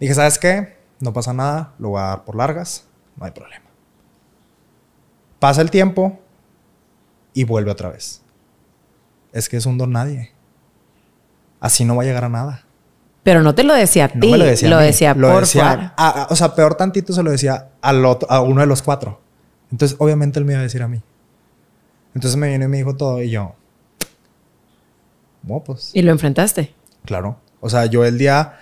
[0.00, 0.78] Dije, ¿sabes qué?
[0.98, 3.66] No pasa nada, lo voy a dar por largas, no hay problema.
[5.38, 6.18] Pasa el tiempo
[7.34, 8.22] y vuelve otra vez.
[9.32, 10.32] Es que es un don nadie.
[11.60, 12.64] Así no va a llegar a nada.
[13.22, 16.74] Pero no te lo decía a ti, lo decía, lo decía por o sea, peor
[16.74, 19.20] tantito se lo decía al otro, a uno de los cuatro.
[19.70, 21.02] Entonces, obviamente él me iba a decir a mí.
[22.14, 23.54] Entonces me vino y me dijo todo y yo,
[25.42, 25.90] bueno, pues.
[25.94, 26.74] ¿Y lo enfrentaste?
[27.04, 27.38] Claro.
[27.60, 28.58] O sea, yo el día,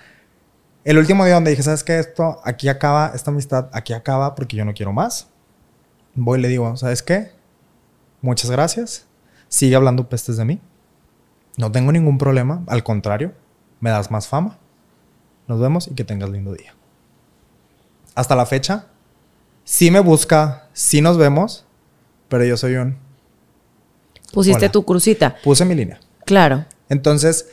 [0.83, 1.99] el último día donde dije, ¿sabes qué?
[1.99, 5.27] Esto, aquí acaba, esta amistad, aquí acaba porque yo no quiero más.
[6.15, 7.31] Voy y le digo, ¿sabes qué?
[8.21, 9.05] Muchas gracias.
[9.47, 10.61] Sigue hablando pestes de mí.
[11.59, 12.63] No tengo ningún problema.
[12.67, 13.33] Al contrario,
[13.81, 14.57] me das más fama.
[15.45, 16.73] Nos vemos y que tengas lindo día.
[18.15, 18.85] Hasta la fecha,
[19.65, 21.65] sí me busca, sí nos vemos,
[22.29, 22.97] pero yo soy un
[24.31, 25.35] Pusiste tu crucita.
[25.43, 25.99] Puse mi línea.
[26.23, 26.63] Claro.
[26.87, 27.49] Entonces,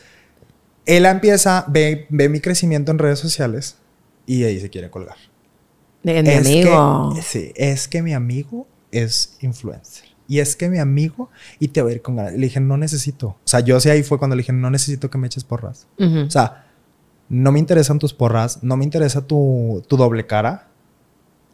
[0.85, 3.77] él empieza, ve, ve mi crecimiento en redes sociales
[4.25, 5.17] y ahí se quiere colgar.
[6.05, 7.13] De mi amigo.
[7.23, 10.16] sí, es que mi amigo es influencer.
[10.29, 12.33] Y es que mi amigo, y te voy a ir con ganas.
[12.33, 13.29] Le dije, no necesito.
[13.29, 15.87] O sea, yo sí ahí fue cuando le dije, no necesito que me eches porras.
[15.99, 16.67] O sea,
[17.29, 20.69] no me interesan tus porras, no me interesa tu, tu doble cara.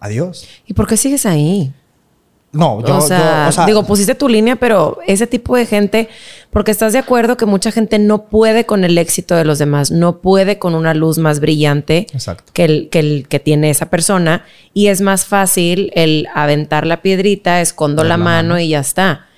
[0.00, 0.48] Adiós.
[0.66, 1.72] ¿Y por qué sigues ahí?
[2.52, 6.10] No, yo, o sea, digo, pusiste tu línea, pero ese tipo de gente,
[6.52, 9.90] porque estás de acuerdo que mucha gente no puede con el éxito de los demás,
[9.90, 12.06] no puede con una luz más brillante
[12.52, 17.00] que el, que el que tiene esa persona, y es más fácil el aventar la
[17.00, 19.28] piedrita, escondo la, mano, y ya está.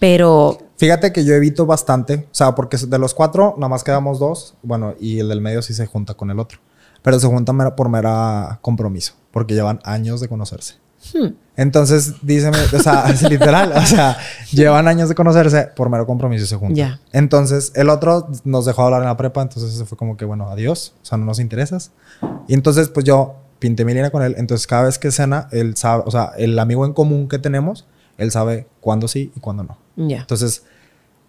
[0.00, 4.18] Pero Fíjate que yo evito bastante, o sea, porque de los cuatro nada más quedamos
[4.18, 6.58] dos, bueno, y el del medio sí se junta con el otro,
[7.02, 10.83] pero se juntan por mera compromiso, porque llevan años de conocerse.
[11.12, 11.34] Hmm.
[11.56, 14.18] Entonces, díceme, o sea, es literal, o sea,
[14.50, 16.98] llevan años de conocerse por mero compromiso y se juntan.
[17.12, 20.48] Entonces, el otro nos dejó hablar en la prepa, entonces se fue como que, bueno,
[20.48, 21.92] adiós, o sea, no nos interesas.
[22.48, 25.76] Y entonces, pues yo pinté mi línea con él, entonces cada vez que cena, él
[25.76, 27.86] sabe, o sea, el amigo en común que tenemos,
[28.18, 29.78] él sabe cuándo sí y cuándo no.
[29.96, 30.20] Ya.
[30.20, 30.64] Entonces,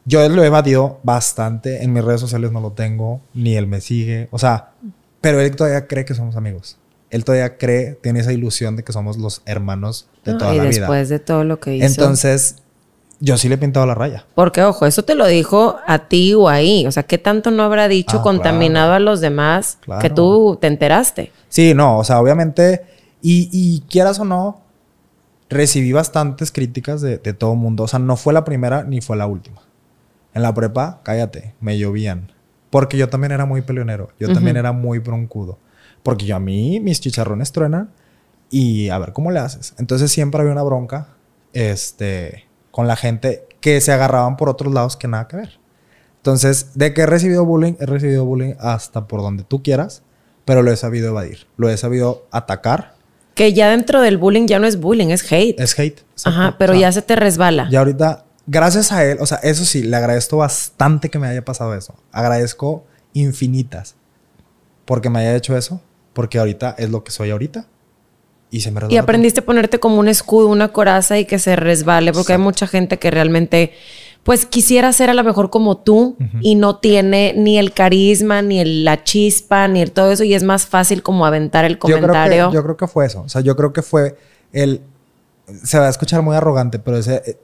[0.05, 3.79] yo lo he evadido bastante, en mis redes sociales no lo tengo, ni él me
[3.79, 4.71] sigue, o sea,
[5.21, 6.77] pero él todavía cree que somos amigos
[7.15, 10.63] él todavía cree, tiene esa ilusión de que somos los hermanos de toda la vida.
[10.65, 11.85] Y después de todo lo que hizo.
[11.85, 12.57] Entonces,
[13.21, 14.25] yo sí le he pintado la raya.
[14.35, 16.85] Porque, ojo, eso te lo dijo a ti o ahí.
[16.85, 20.67] O sea, ¿qué tanto no habrá dicho ah, contaminado a los demás que tú te
[20.67, 21.31] enteraste?
[21.47, 22.81] Sí, no, o sea, obviamente,
[23.21, 24.61] y, quieras o no,
[25.49, 27.83] recibí bastantes críticas de, de todo el mundo.
[27.83, 29.61] O sea, no fue la primera ni fue la última.
[30.33, 32.33] En la prepa, cállate, me llovían.
[32.69, 34.09] Porque yo también era muy peleonero.
[34.19, 35.59] Yo también era muy broncudo.
[36.05, 37.89] Porque yo a mí, mis chicharrones truenan
[38.51, 39.73] y a ver cómo le haces.
[39.79, 41.07] Entonces siempre había una bronca
[41.51, 45.59] este, con la gente que se agarraban por otros lados que nada que ver.
[46.17, 50.03] Entonces, de que he recibido bullying, he recibido bullying hasta por donde tú quieras,
[50.45, 51.47] pero lo he sabido evadir.
[51.57, 52.93] Lo he sabido atacar.
[53.33, 55.59] Que ya dentro del bullying ya no es bullying, es hate.
[55.59, 56.03] Es hate.
[56.23, 57.67] Ajá, pero ya se te resbala.
[57.71, 61.43] Y ahorita, gracias a él, o sea, eso sí, le agradezco bastante que me haya
[61.43, 61.95] pasado eso.
[62.11, 63.95] Agradezco infinitas
[64.85, 65.81] porque me haya hecho eso,
[66.15, 67.67] porque ahorita es lo que soy ahorita.
[68.49, 71.55] Y se me Y aprendiste a ponerte como un escudo, una coraza y que se
[71.55, 73.73] resbale, porque hay mucha gente que realmente,
[74.23, 78.59] pues quisiera ser a lo mejor como tú y no tiene ni el carisma, ni
[78.61, 81.79] el- la chispa, ni el todo eso, y es más fácil como aventar el Yo
[81.79, 82.49] creo, comentario.
[82.49, 83.23] que, yo creo que fue eso.
[83.23, 84.15] O sea, yo creo que fue
[84.53, 84.81] el.
[85.63, 87.23] Se va a escuchar muy arrogante, pero ese.
[87.25, 87.37] eh,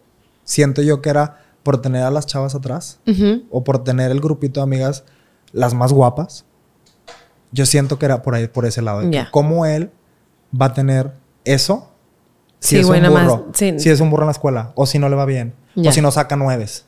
[0.43, 2.99] siento yo que era por tener a las chavas atrás
[3.49, 5.03] o por tener el grupito de amigas
[5.51, 6.45] las más guapas.
[7.51, 9.09] Yo siento que era por ahí, por ese lado.
[9.09, 9.29] Ya.
[9.31, 9.91] ¿Cómo él
[10.59, 11.11] va a tener
[11.45, 11.89] eso
[12.59, 13.47] si Sí, es un más, burro?
[13.53, 13.79] sí.
[13.79, 16.01] Si es un burro en la escuela o si no le va bien o si
[16.01, 16.85] no saca nueves.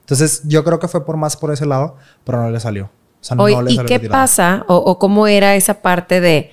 [0.00, 2.84] Entonces, yo creo que fue por más por ese lado, pero no le salió.
[2.84, 2.90] O
[3.24, 4.64] sea, no le ¿y salió qué pasa?
[4.68, 6.52] O, o cómo era esa parte de...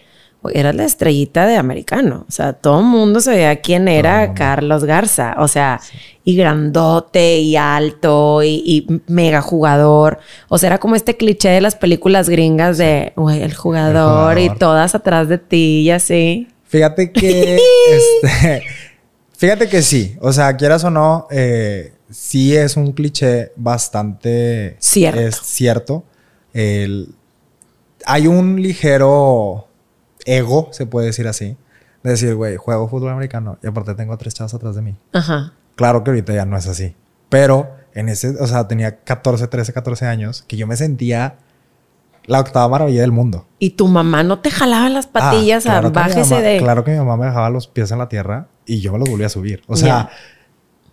[0.54, 2.26] Eras la estrellita de americano.
[2.28, 4.34] O sea, todo el mundo sabía quién era.
[4.34, 5.36] Carlos Garza.
[5.38, 5.80] O sea,
[6.24, 10.20] y grandote y alto y, y mega jugador.
[10.50, 14.44] O sea, era como este cliché de las películas gringas de, güey, el jugador, y
[14.44, 14.58] jugador.
[14.60, 16.48] todas atrás de ti y así.
[16.66, 17.60] Fíjate que.
[18.24, 18.64] este,
[19.38, 20.16] fíjate que sí.
[20.22, 24.76] O sea, quieras o no, eh, sí es un cliché bastante.
[24.80, 25.20] Cierto.
[25.22, 26.04] Es cierto.
[26.54, 27.10] El-
[28.06, 29.68] hay un ligero
[30.26, 31.58] ego, se puede decir así.
[32.04, 34.96] De decir, güey, juego fútbol americano y aparte tengo tres chavos atrás de mí.
[35.14, 35.54] Ajá.
[35.76, 36.96] Claro que ahorita ya no es así.
[37.30, 41.38] Pero en ese, o sea, tenía 14, 13, 14 años que yo me sentía
[42.26, 43.48] la octava maravilla del mundo.
[43.60, 46.58] Y tu mamá no te jalaba las Ah, patillas claro a bájese mamá- de.
[46.58, 49.10] Claro que mi mamá me dejaba los pies en la tierra y yo me los
[49.10, 49.62] volvía a subir.
[49.68, 50.10] O sea,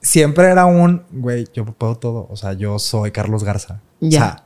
[0.00, 2.26] siempre era un, güey, yo puedo todo.
[2.30, 3.80] O sea, yo soy Carlos Garza.
[4.00, 4.18] Ya.
[4.18, 4.44] O sea,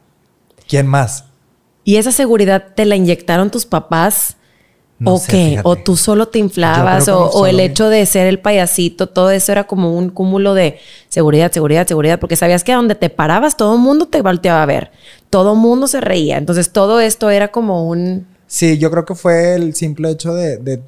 [0.68, 1.26] ¿quién más?
[1.84, 4.36] ¿Y esa seguridad te la inyectaron tus papás?
[5.02, 5.48] No ¿O sé, qué?
[5.50, 5.68] fíjate.
[5.68, 7.08] ¿O tú solo te inflabas?
[7.08, 9.08] ¿O, el hecho de ser el payasito?
[9.08, 12.20] Todo eso era como un cúmulo de seguridad, seguridad, seguridad.
[12.20, 14.92] Porque sabías que a donde te parabas todo el mundo te volteaba a ver.
[15.28, 16.38] Todo el mundo se reía.
[16.38, 18.26] Entonces todo esto era como un...
[18.46, 20.82] Sí, yo creo que fue el simple hecho de, de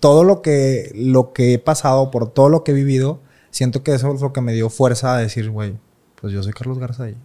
[0.00, 3.20] todo lo que, lo que he pasado, por todo lo que he vivido.
[3.50, 5.74] Siento que eso es lo que me dio fuerza a decir, güey,
[6.20, 7.16] pues yo soy Carlos Garza y,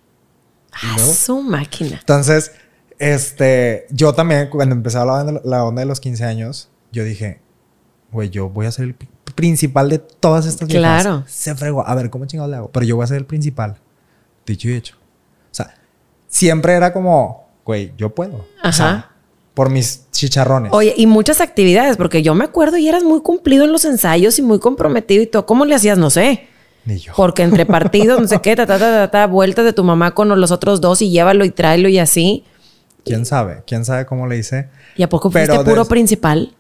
[0.72, 1.98] ¡Ah, su máquina.
[2.00, 2.52] Entonces,
[3.02, 7.04] este, yo también, cuando empecé a la, onda- la onda de los 15 años, yo
[7.04, 7.40] dije,
[8.12, 11.02] güey, yo voy a ser el pri- principal de todas estas viejas.
[11.04, 11.24] Claro.
[11.28, 11.86] Se fregó.
[11.88, 12.70] A ver, ¿cómo chingados le hago?
[12.72, 13.78] Pero yo voy a ser el principal.
[14.46, 14.96] Dicho y hecho.
[14.98, 15.74] O sea,
[16.28, 18.46] siempre era como, güey, yo puedo.
[18.64, 19.12] O sea, Ajá.
[19.56, 20.72] por mis chicharrones.
[20.74, 24.38] Oye, y muchas actividades, porque yo me acuerdo y eras muy cumplido en los ensayos
[24.38, 25.46] y muy comprometido y todo.
[25.48, 25.98] ¿Cómo le hacías?
[25.98, 26.48] No sé.
[26.86, 27.14] Ni yo.
[27.16, 30.12] Porque entre partidos, no sé qué, ta, ta, ta, ta, ta, vueltas de tu mamá
[30.16, 32.44] con los otros dos y llévalo y tráelo y así.
[33.04, 33.64] ¿Quién sabe?
[33.66, 34.70] ¿Quién sabe cómo le hice?
[34.96, 36.56] ¿Y a poco fuiste Pero puro principal?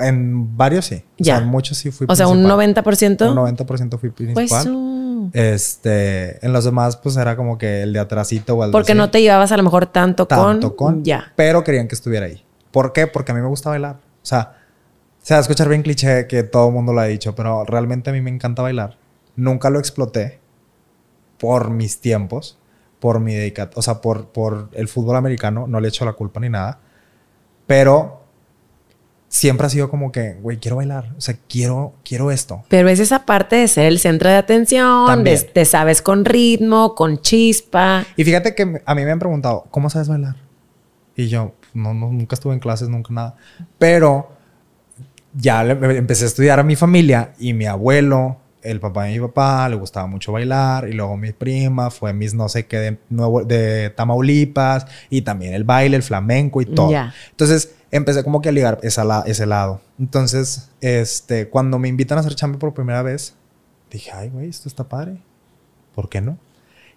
[0.00, 1.04] En varios sí.
[1.18, 1.34] Ya.
[1.34, 2.84] O sea, en muchos sí fui O sea, un principal.
[2.84, 3.30] 90%.
[3.30, 4.68] Un 90% fui Pues principal.
[4.72, 8.94] uh, Este, en los demás, pues era como que el de atrasito o el porque
[8.94, 11.04] no te llevabas a lo mejor tanto, tanto con, con.
[11.04, 11.32] Ya.
[11.36, 12.44] Pero querían que estuviera ahí.
[12.72, 13.06] ¿Por qué?
[13.06, 13.96] Porque a mí me gusta bailar.
[13.96, 14.56] O sea,
[15.22, 18.10] se va a escuchar bien cliché que todo el mundo lo ha dicho, pero realmente
[18.10, 18.96] a mí me encanta bailar.
[19.36, 20.40] Nunca lo exploté
[21.38, 22.58] por mis tiempos,
[23.04, 25.66] por mi dedicación, o sea, por, por el fútbol americano.
[25.66, 26.80] No le echo la culpa ni nada.
[27.66, 28.22] Pero
[29.28, 31.12] siempre ha sido como que, güey, quiero bailar.
[31.18, 32.62] O sea, quiero, quiero esto.
[32.70, 36.94] Pero es esa parte de ser el centro de atención, de, te sabes con ritmo,
[36.94, 38.06] con chispa.
[38.16, 40.36] Y fíjate que a mí me han preguntado, ¿cómo sabes bailar?
[41.14, 43.36] Y yo, no, no, nunca estuve en clases, nunca nada.
[43.78, 44.30] Pero
[45.34, 49.20] ya le- empecé a estudiar a mi familia y mi abuelo, el papá de mi
[49.20, 50.88] papá, le gustaba mucho bailar.
[50.88, 54.86] Y luego mi prima fue mis no sé qué de, Nuevo- de Tamaulipas.
[55.10, 56.90] Y también el baile, el flamenco y todo.
[56.90, 57.14] Ya.
[57.30, 59.80] Entonces empecé como que a ligar esa la- ese lado.
[60.00, 63.34] Entonces, este, cuando me invitan a hacer chamba por primera vez,
[63.90, 65.18] dije, ay, güey, esto está padre.
[65.94, 66.38] ¿Por qué no?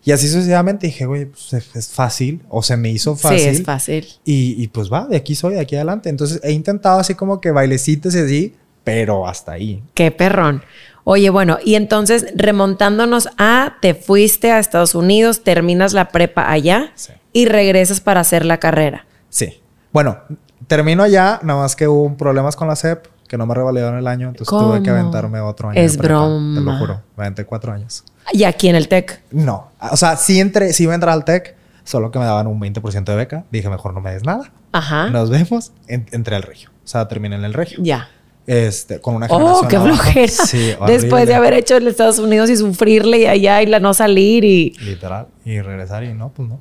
[0.03, 2.41] Y así sucesivamente dije, güey, pues es- es fácil.
[2.49, 3.39] O se me hizo fácil.
[3.39, 4.07] Sí, es fácil.
[4.23, 6.09] Y, y pues va, de aquí soy, de aquí adelante.
[6.09, 9.83] Entonces he intentado así como que bailecitos y así, pero hasta ahí.
[9.93, 10.63] Qué perrón.
[11.09, 16.91] Oye, bueno, y entonces remontándonos a, te fuiste a Estados Unidos, terminas la prepa allá
[16.95, 17.13] Sí.
[17.31, 19.05] y regresas para hacer la carrera.
[19.29, 19.61] Sí.
[19.93, 20.17] Bueno,
[20.67, 23.05] termino ya, nada más que hubo problemas con la SEP.
[23.27, 24.67] que no me revalidaron el año, entonces ¿Cómo?
[24.69, 25.79] tuve que aventarme otro año.
[25.81, 26.61] Es de prepa, Te broma.
[26.61, 28.05] lo juro, me aventé cuatro años.
[28.31, 29.21] Y aquí en el TEC.
[29.31, 32.47] No, o sea, sí, entré, sí iba a entrar al TEC, solo que me daban
[32.47, 33.43] un 20% de beca.
[33.51, 34.49] Dije, mejor no me des nada.
[34.71, 35.09] Ajá.
[35.09, 35.71] Nos vemos.
[35.87, 36.69] En- entré al regio.
[36.85, 37.79] O sea, terminé en el regio.
[37.81, 38.09] Ya.
[38.47, 39.93] Este, con una Oh, generación qué abajo.
[40.03, 40.27] flojera.
[40.27, 43.93] Sí, Después de haber hecho en Estados Unidos y sufrirle y allá y la no
[43.93, 45.27] salir y Literal.
[45.45, 46.59] Y regresar y no, pues no.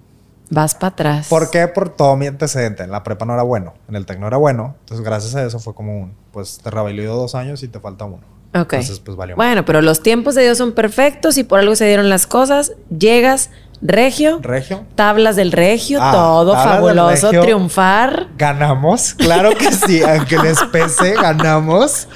[0.51, 1.29] vas para atrás.
[1.29, 1.69] ¿Por qué?
[1.69, 2.83] Por todo mi antecedente.
[2.83, 3.75] En la prepa no era bueno.
[3.89, 4.75] En el TEC no era bueno.
[4.81, 6.15] Entonces, gracias a eso fue como un...
[6.33, 8.21] Pues te revalidó dos años y te falta uno.
[8.55, 8.73] Ok.
[8.75, 9.37] Entonces, pues valió.
[9.37, 12.73] Bueno, pero los tiempos de Dios son perfectos y por algo se dieron las cosas.
[12.97, 13.51] Llegas,
[13.83, 14.85] regio, Regio.
[14.95, 17.43] tablas del regio, Ah, todo fabuloso, regio.
[17.43, 18.29] triunfar.
[18.37, 22.09] Ganamos, claro que sí, aunque les pese, ganamos.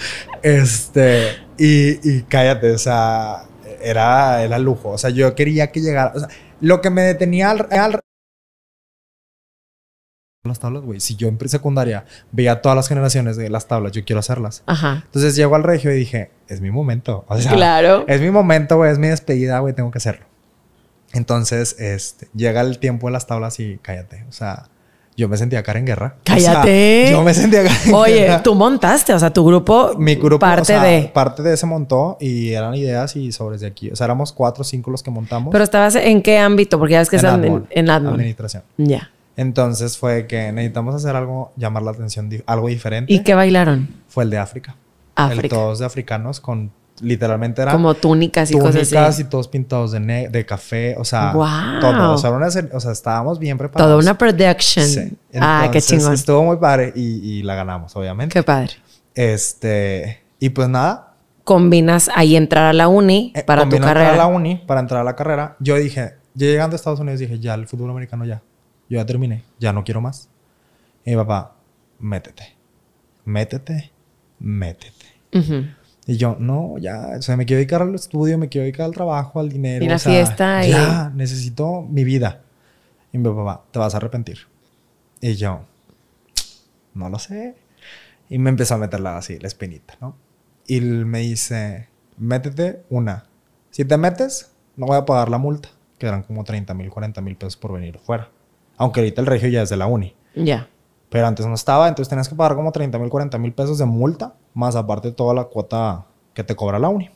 [0.43, 3.45] Este, y, y cállate, o sea,
[3.83, 4.91] era, era lujo.
[4.91, 6.13] O sea, yo quería que llegara.
[6.15, 6.29] O sea,
[6.61, 7.67] lo que me detenía al.
[7.71, 8.01] al-
[10.43, 11.01] las tablas, güey.
[11.01, 14.63] Si yo en secundaria veía todas las generaciones de las tablas, yo quiero hacerlas.
[14.67, 15.03] Ajá.
[15.05, 17.27] Entonces llego al regio y dije, es mi momento.
[17.29, 18.05] O sea, Claro.
[18.09, 20.25] es mi momento, güey, es mi despedida, güey, tengo que hacerlo.
[21.13, 24.25] Entonces, este, llega el tiempo de las tablas y cállate.
[24.29, 24.69] O sea,
[25.17, 26.17] yo me sentía cara en guerra.
[26.23, 27.09] O sea, Cállate.
[27.11, 28.43] yo me sentía cara en Oye, guerra.
[28.43, 31.11] tú montaste, o sea, tu grupo, Mi grupo, parte o sea, de.
[31.13, 33.91] parte de ese montó y eran ideas y sobres de aquí.
[33.91, 35.53] O sea, éramos cuatro o cinco los que montamos.
[35.53, 38.13] Pero estabas en qué ámbito, porque ya ves que en están en, admin, en admin.
[38.15, 38.63] Administración.
[38.79, 39.11] Ya.
[39.37, 43.13] Entonces fue que necesitamos hacer algo, llamar la atención, algo diferente.
[43.13, 43.89] ¿Y qué bailaron?
[44.09, 44.77] Fue el de África.
[45.15, 45.43] África.
[45.43, 49.23] El todos de africanos con, literalmente era Como túnicas y cosas túnicas así.
[49.23, 51.81] y todos pintados de, de café, o sea, Guau.
[51.81, 52.13] todo.
[52.15, 53.91] O sea, una o sea, estábamos bien preparados.
[53.91, 54.85] Toda una production.
[54.87, 55.17] Sí.
[55.41, 56.15] ah, qué Entonces, chingón.
[56.15, 57.03] Estuvo muy padre y,
[57.39, 58.33] y la ganamos, obviamente.
[58.33, 58.73] Qué padre.
[59.15, 61.15] Este, y pues nada.
[61.45, 64.11] Combinas ahí entrar a la uni eh, para tu combinó carrera.
[64.11, 65.57] entrar a la uni, para entrar a la carrera.
[65.59, 68.43] Yo dije, yo llegando a Estados Unidos dije, ya, el fútbol americano ya.
[68.89, 70.29] Yo ya terminé, ya no quiero más.
[71.05, 71.55] Y mi papá,
[71.99, 72.57] métete,
[73.25, 73.91] métete,
[74.39, 75.07] métete.
[75.33, 75.65] Ujú.
[76.11, 78.91] Y yo, no, ya, o sea, me quiero dedicar al estudio, me quiero dedicar al
[78.93, 79.85] trabajo, al dinero.
[79.85, 82.43] Y la o sea, fiesta y- Ya, necesito mi vida.
[83.13, 84.39] Y mi papá, te vas a arrepentir.
[85.21, 85.61] Y yo,
[86.95, 87.55] no lo sé.
[88.29, 90.17] Y me empezó a meterla así, la espinita, ¿no?
[90.67, 93.27] Y él me dice, métete una.
[93.71, 97.21] Si te metes, no voy a pagar la multa, que eran como 30 mil, 40
[97.21, 98.31] mil pesos por venir fuera.
[98.79, 100.17] Aunque ahorita el regio ya es de la uni.
[100.35, 100.69] Ya.
[101.09, 103.85] Pero antes no estaba, entonces tenías que pagar como 30 mil, 40 mil pesos de
[103.85, 107.11] multa, más aparte toda la cuota que te cobra la uni.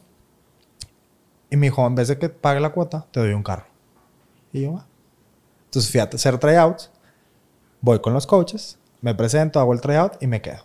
[1.51, 3.67] Y me dijo, en vez de que pague la cuota, te doy un carro.
[4.53, 4.87] Y yo, va.
[5.67, 6.91] Entonces fui a hacer tryouts,
[7.81, 10.65] voy con los coaches, me presento, hago el tryout y me quedo.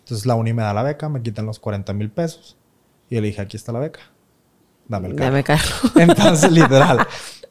[0.00, 2.56] Entonces la uni me da la beca, me quitan los 40 mil pesos.
[3.10, 4.00] Y yo le dije, aquí está la beca.
[4.86, 5.30] Dame el carro.
[5.30, 5.76] Dame carro.
[5.96, 7.06] Entonces, literal.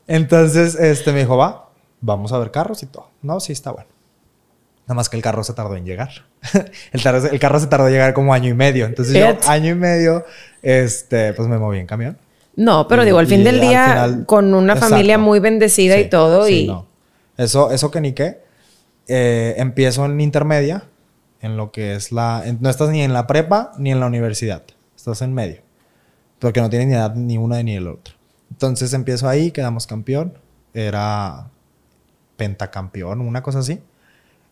[0.08, 1.70] Entonces, este me dijo, va,
[2.02, 3.10] vamos a ver carros y todo.
[3.22, 3.90] No, sí, está bueno.
[4.88, 6.10] Nada más que el carro se tardó en llegar.
[6.94, 7.02] el,
[7.40, 8.86] carro se tardó en llegar como año y medio.
[8.86, 10.24] Entonces, yo, año y medio,
[10.62, 12.18] este, pues me moví en camión.
[12.56, 14.96] No, pero Y- digo, al fin del día, final- con una Exacto.
[14.96, 16.88] familia muy bendecida Sí, y todo, sí, y no.
[17.36, 18.42] Eso, eso que ni qué.
[19.10, 20.86] Eh, empiezo en intermedia,
[21.42, 22.44] en lo que es la...
[22.46, 24.64] en- no estás ni en la prepa ni en la universidad.
[24.96, 25.62] Estás en medio.
[26.40, 28.16] Porque no tienes ni edad ni una ni el otro.
[28.52, 30.34] Entonces empiezo ahí, quedamos campeón.
[30.74, 31.48] Era
[32.38, 33.82] pentacampeón, una cosa así.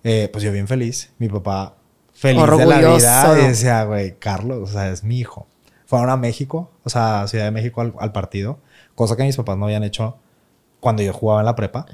[0.08, 1.12] Eh, pues yo bien feliz.
[1.18, 1.76] Mi papá
[2.14, 2.98] feliz de la Orgulloso.
[2.98, 3.40] vida.
[3.42, 5.48] Y decía, güey, Carlos, o sea, es mi hijo.
[5.88, 8.60] Fueron a México, o sea, a Ciudad de México al, al partido.
[8.94, 10.18] Cosa que mis papás no habían hecho
[10.80, 11.88] cuando yo jugaba en la prepa.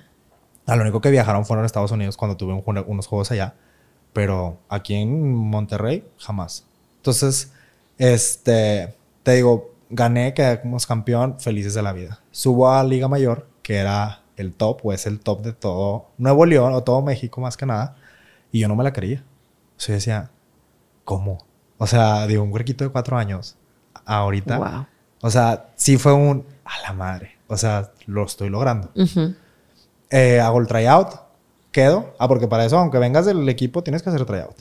[0.65, 3.55] A lo único que viajaron fueron a Estados Unidos cuando tuve un unos juegos allá.
[4.11, 6.65] Pero aquí en Monterrey, jamás.
[6.97, 7.53] Entonces,
[7.97, 8.93] este,
[9.23, 12.19] te digo, gané, quedamos campeón, felices de la vida.
[12.31, 16.45] Subo a Liga Mayor, que era el top, o es el top de todo Nuevo
[16.45, 17.95] León o todo México más que nada.
[18.51, 19.23] Y yo no me la creía.
[19.77, 20.31] O sea, yo decía,
[21.03, 21.45] ¿cómo?
[21.77, 23.57] O sea, digo, un huerquito de cuatro años,
[24.05, 24.57] ahorita.
[24.57, 24.85] wow.
[25.21, 27.37] O sea, sí fue un, a la madre.
[27.47, 28.91] O sea, lo estoy logrando.
[28.95, 29.33] Ujú.
[30.09, 31.09] Eh, hago el tryout,
[31.71, 32.13] quedo.
[32.19, 34.57] Ah, porque para eso, aunque vengas del equipo, tienes que hacer tryout.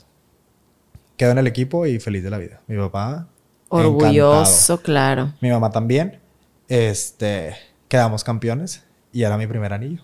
[1.17, 2.61] Quedo en el equipo y feliz de la vida.
[2.67, 3.27] Mi papá.
[3.69, 4.81] Orgulloso, encantado.
[4.81, 5.33] claro.
[5.41, 6.19] Mi mamá también.
[6.67, 7.55] Este,
[7.87, 10.03] quedamos campeones y era mi primer anillo.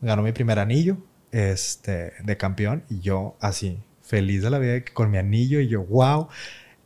[0.00, 0.98] Ganó mi primer anillo
[1.36, 5.82] este, de campeón y yo así, feliz de la vida con mi anillo y yo,
[5.82, 6.28] wow,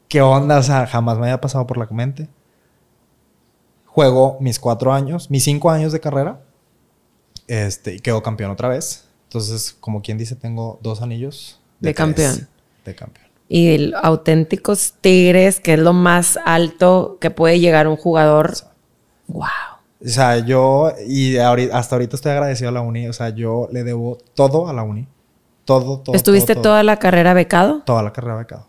[0.09, 2.29] qué onda, o sea, jamás me había pasado por la mente.
[3.87, 6.41] Juego mis cuatro años, mis cinco años de carrera
[7.47, 9.09] este, y quedo campeón otra vez.
[9.29, 12.49] Entonces, como quien dice, tengo dos anillos De campeón.
[12.85, 13.29] De campeón.
[13.49, 18.55] Y el auténticos tigres, que es lo más alto que puede llegar un jugador.
[19.29, 19.47] Wow.
[20.05, 23.07] O sea, yo, y ahorita- hasta ahorita estoy agradecido a la uni.
[23.09, 25.07] O sea, yo le debo todo a la uni.
[25.65, 26.17] Todo, todo.
[26.17, 26.73] ¿Estuviste todo, todo.
[26.73, 27.83] toda la carrera becado?
[27.85, 28.67] Toda la carrera becado.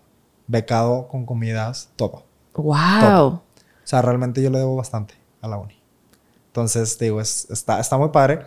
[0.47, 2.25] becado con comidas, todo.
[2.55, 3.25] ¡Wow!
[3.27, 3.41] O
[3.85, 5.79] sea, realmente yo le debo bastante a la uni.
[6.47, 8.41] Entonces, te digo, es, está, está muy padre,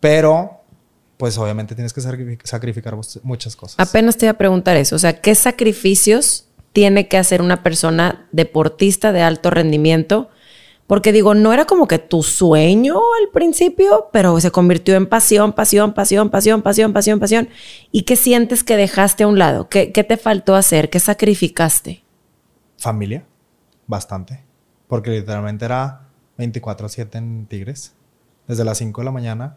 [0.00, 0.60] pero
[1.16, 3.76] pues obviamente tienes que sacrific- sacrificar muchas cosas.
[3.78, 4.96] Apenas te iba a preguntar eso.
[4.96, 10.28] O sea, ¿qué sacrificios tiene que hacer una persona deportista de alto rendimiento?
[10.86, 15.52] Porque digo, no era como que tu sueño al principio, pero se convirtió en pasión,
[15.52, 17.48] pasión, pasión, pasión, pasión, pasión, pasión.
[17.90, 19.68] ¿Y qué sientes que dejaste a un lado?
[19.68, 20.88] ¿Qué, qué te faltó hacer?
[20.88, 22.04] ¿Qué sacrificaste?
[22.78, 23.24] Familia,
[23.88, 24.44] bastante.
[24.86, 26.02] Porque literalmente era
[26.38, 27.94] 24-7 en Tigres.
[28.46, 29.56] Desde las 5 de la mañana.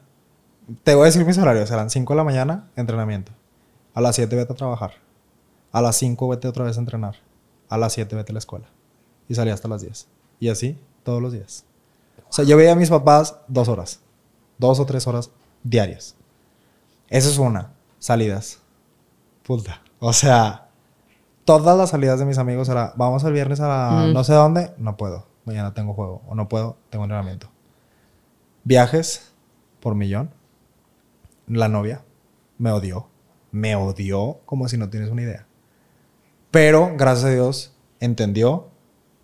[0.84, 1.70] Te voy a decir mis horarios.
[1.70, 3.32] Eran 5 de la mañana, entrenamiento.
[3.94, 4.94] A las 7 vete a trabajar.
[5.72, 7.18] A las 5 vete otra vez a entrenar.
[7.70, 8.66] A las 7 vete a la escuela.
[9.28, 10.08] Y salí hasta las 10.
[10.40, 10.80] Y así
[11.10, 11.66] todos los días.
[12.30, 14.00] O sea, yo veía a mis papás dos horas.
[14.60, 15.32] Dos o tres horas
[15.64, 16.16] diarias.
[17.10, 17.74] Esa es una.
[17.98, 18.60] Salidas.
[19.44, 19.82] Puta.
[20.00, 20.70] O sea,
[21.46, 24.14] todas las salidas de mis amigos era, vamos el viernes a Mm.
[24.14, 27.50] no sé dónde, no puedo, mañana tengo juego, o no puedo, tengo entrenamiento.
[28.64, 29.34] Viajes
[29.80, 30.30] por millón.
[31.48, 32.04] La novia
[32.60, 33.08] me odió,
[33.52, 35.48] me odió como si no tienes una idea.
[36.52, 38.68] Pero gracias a Dios entendió,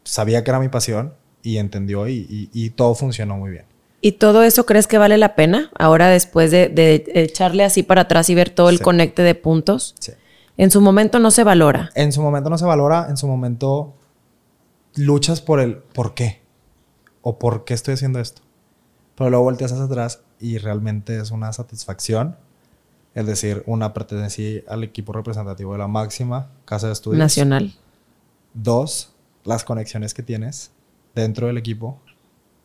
[0.03, 1.13] sabía que era mi pasión
[1.45, 3.65] y entendió y, y- y todo funcionó muy bien.
[4.01, 8.01] ¿Y todo eso crees que vale la pena ahora después de, de echarle así para
[8.01, 8.83] atrás y ver todo el Sí.
[8.83, 9.95] conecte de puntos?
[9.99, 10.11] Sí.
[10.57, 11.89] En su momento no se valora.
[11.95, 13.93] En su momento no se valora, en su momento
[14.95, 16.41] luchas por el por qué
[17.21, 18.41] o por qué estoy haciendo esto.
[19.15, 22.37] Pero luego volteas hacia atrás y realmente es una satisfacción.
[23.15, 27.19] Es decir, una pertenecí al equipo representativo de la máxima casa de estudios.
[27.19, 27.73] Nacional.
[28.53, 29.13] Dos,
[29.45, 30.71] las conexiones que tienes
[31.15, 31.99] dentro del equipo.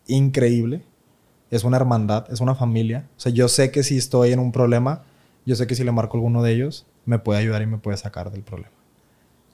[0.07, 0.85] Increíble.
[1.51, 3.09] Es una hermandad, es una familia.
[3.17, 5.05] O sea, yo sé que si estoy en un problema,
[5.47, 7.79] yo sé que si le marco a alguno de ellos, me puede ayudar y me
[7.79, 8.75] puede sacar del problema.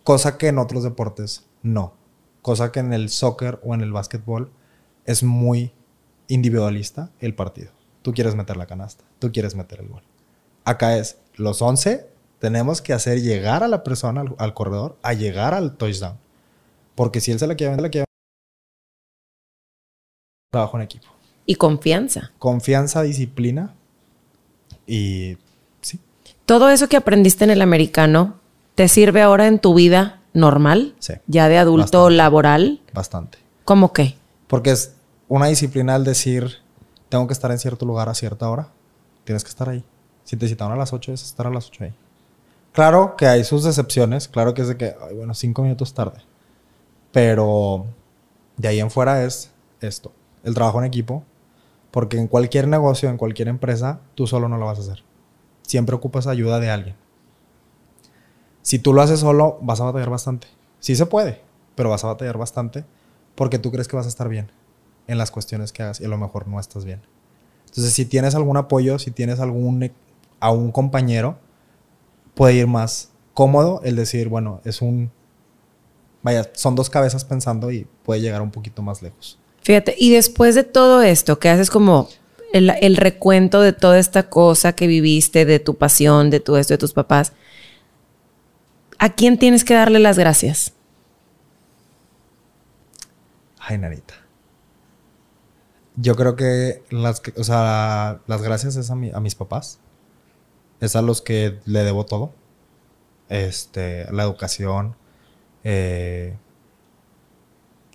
[0.02, 1.94] Cosa que en otros deportes no.
[2.42, 4.50] Cosa que en el soccer o en el básquetbol
[5.04, 5.72] es muy
[6.28, 7.72] individualista el partido.
[8.02, 10.02] Tú quieres meter la canasta, tú quieres meter el gol.
[10.64, 12.06] Acá es los 11
[12.38, 16.18] tenemos que hacer llegar a la persona al, corredor a llegar al touchdown.
[16.94, 18.06] Porque si él se la quiere, la quiere.
[20.56, 21.06] Trabajo en equipo.
[21.44, 22.32] Y confianza.
[22.38, 23.74] Confianza, disciplina
[24.86, 25.36] y
[25.82, 26.00] sí,
[26.46, 28.40] Todo eso que aprendiste en el americano,
[28.74, 30.94] ¿te sirve ahora en tu vida normal?
[30.98, 31.12] Sí.
[31.26, 32.16] Ya de adulto Bastante.
[32.16, 32.80] laboral.
[32.94, 33.38] bastante.
[33.66, 34.16] ¿Cómo qué?
[34.46, 34.94] Porque es
[35.28, 36.56] una disciplina al decir,
[37.10, 38.68] tengo que estar en cierto lugar a cierta hora.
[39.24, 39.84] Tienes que estar ahí.
[40.24, 41.94] Si te citaron a las 8, es estar a las 8 ahí.
[42.72, 44.26] Claro que hay sus decepciones.
[44.28, 46.20] Claro que es de que, ay, bueno, cinco minutos tarde.
[47.12, 47.86] Pero
[48.56, 50.12] de ahí en fuera es esto.
[50.46, 51.24] El trabajo en equipo.
[51.90, 55.04] Porque en cualquier negocio, en cualquier empresa, tú solo no lo vas a hacer.
[55.62, 56.96] Siempre ocupas ayuda de alguien.
[58.62, 60.48] Si tú lo haces solo, vas a batallar bastante.
[60.80, 61.40] Sí se puede,
[61.74, 62.84] pero vas a batallar bastante
[63.34, 64.50] porque tú crees que vas a estar bien
[65.06, 67.00] en las cuestiones que hagas y a lo mejor no estás bien.
[67.66, 69.92] Entonces, si tienes algún apoyo, si tienes algún e-
[70.40, 71.38] a un compañero,
[72.34, 75.10] puede ir más cómodo el decir, bueno, es un
[76.22, 79.38] vaya, son dos cabezas pensando y puede llegar un poquito más lejos.
[79.66, 82.08] Fíjate, y después de todo esto, que haces como
[82.52, 86.78] el, recuento de toda esta cosa que viviste, de tu pasión, de todo esto, de
[86.78, 87.32] tus papás,
[89.00, 90.72] ¿a quién tienes que darle las gracias?
[93.58, 94.14] Ay, Narita.
[95.96, 99.80] Yo creo que las, o sea, las gracias es a mis papás.
[100.80, 102.32] Es a los que le debo todo.
[103.28, 104.94] Este, la educación.
[105.64, 106.36] eh,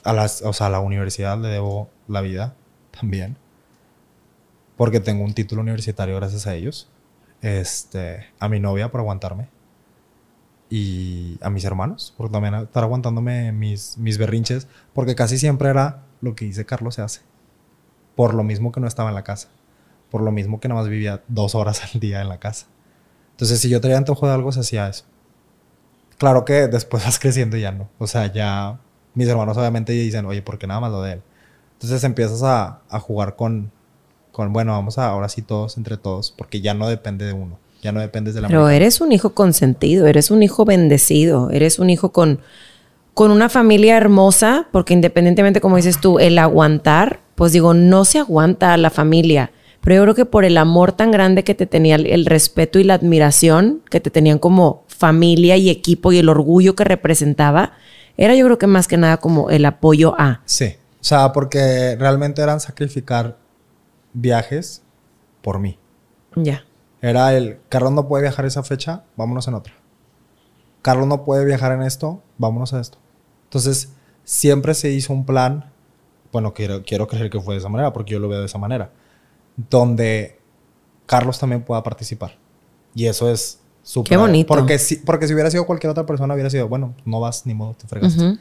[0.04, 2.56] a, las, o sea, la universidad le debo la vida
[2.92, 3.38] también.
[4.78, 6.90] Porque tengo un título universitario gracias a ellos.
[7.42, 9.50] Este, a mi novia por aguantarme.
[10.70, 14.68] Y a mis hermanos por también estar aguantándome mis, mis berrinches.
[14.94, 17.22] Porque casi siempre era lo que dice Carlos se hace.
[18.16, 19.50] Por lo mismo que no estaba en la casa.
[20.10, 22.68] Por lo mismo que nada más vivía dos horas al día en la casa.
[23.32, 25.06] Entonces, si yo tenía antojo de algo, se hacía eso.
[26.18, 27.90] Claro que después vas creciendo y ya no.
[27.98, 28.80] O sea, ya
[29.14, 31.22] mis hermanos obviamente dicen, oye, ¿por qué nada más lo de él?
[31.74, 33.72] Entonces empiezas a, a jugar con,
[34.32, 37.58] con, bueno, vamos a ahora sí todos entre todos, porque ya no depende de uno.
[37.82, 41.80] Ya no dependes de la Pero eres un hijo consentido, eres un hijo bendecido, eres
[41.80, 42.40] un hijo con,
[43.16, 48.20] con una familia hermosa, porque independientemente, como dices tú, el aguantar, pues digo, no se
[48.20, 49.52] aguanta a la familia.
[49.82, 52.84] Pero yo creo que por el amor tan grande que te tenía, el respeto y
[52.84, 57.74] la admiración que te tenían como familia y equipo y el orgullo que representaba,
[58.18, 60.42] era yo creo que más que nada como el apoyo a.
[60.46, 60.76] Sí.
[61.00, 63.38] O sea, porque realmente eran sacrificar
[64.14, 64.84] viajes
[65.42, 65.80] por mí.
[66.36, 66.66] Ya.
[67.02, 69.74] Era el, Carlos no puede viajar esa fecha, vámonos en otra.
[70.82, 73.00] Carlos no puede viajar en esto, vámonos a esto.
[73.46, 73.94] Entonces,
[74.24, 75.72] siempre se hizo un plan,
[76.32, 78.58] bueno, quiero, quiero creer que fue de esa manera, porque yo lo veo de esa
[78.58, 78.92] manera,
[79.58, 80.40] donde
[81.06, 82.38] Carlos también pueda participar.
[82.94, 84.10] Y eso es súper...
[84.10, 84.48] Qué bonito.
[84.48, 87.54] Porque si, porque si hubiera sido cualquier otra persona, hubiera sido, bueno, no vas, ni
[87.54, 88.22] modo, te fregaste.
[88.24, 88.38] Ujú.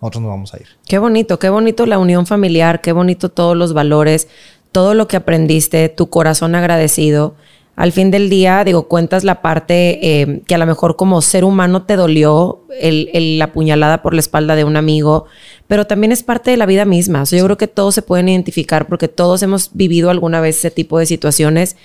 [0.00, 0.66] Nosotros nos vamos a ir.
[0.86, 4.28] Qué bonito, qué bonito la unión familiar, qué bonito todos los valores,
[4.72, 7.34] todo lo que aprendiste, tu corazón agradecido.
[7.74, 11.44] Al fin del día, digo, cuentas la parte eh, que a lo mejor como ser
[11.44, 15.26] humano te dolió el, el- la puñalada por la espalda de un amigo,
[15.68, 17.22] pero también es parte de la vida misma.
[17.22, 20.58] O sea, yo creo que todos se pueden identificar porque todos hemos vivido alguna vez
[20.58, 21.76] ese tipo de situaciones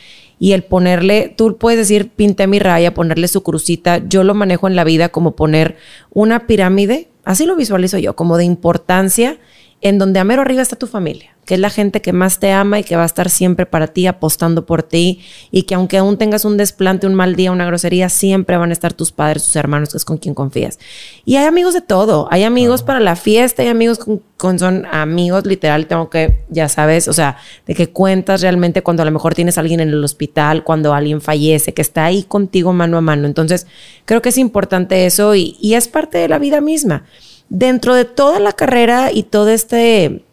[0.43, 4.67] y el ponerle, tú puedes decir, pinté mi raya, ponerle su crucita, yo lo manejo
[4.67, 5.77] en la vida como poner
[6.09, 9.37] una pirámide, así lo visualizo yo, como de importancia,
[9.83, 12.51] en donde a mero arriba está tu familia, que es la gente que más te
[12.53, 15.21] ama y que va a estar siempre para ti, apostando por ti,
[15.51, 18.73] y que aunque aún tengas un desplante, un mal día, una grosería, siempre van a
[18.73, 20.79] estar tus padres, tus hermanos, que es con quien confías.
[21.25, 24.85] Y hay amigos de todo, hay amigos para la fiesta, hay amigos con, con- son
[24.89, 27.35] amigos literal, tengo que, ya sabes, o sea,
[27.67, 30.93] de que cuentas realmente cuando a lo mejor tienes a alguien en el hospital, cuando
[30.93, 33.27] alguien fallece, que está ahí contigo mano a mano.
[33.27, 33.67] Entonces,
[34.05, 37.03] creo que es importante eso y, y es parte de la vida misma.
[37.49, 40.25] Dentro de toda la carrera y todo este,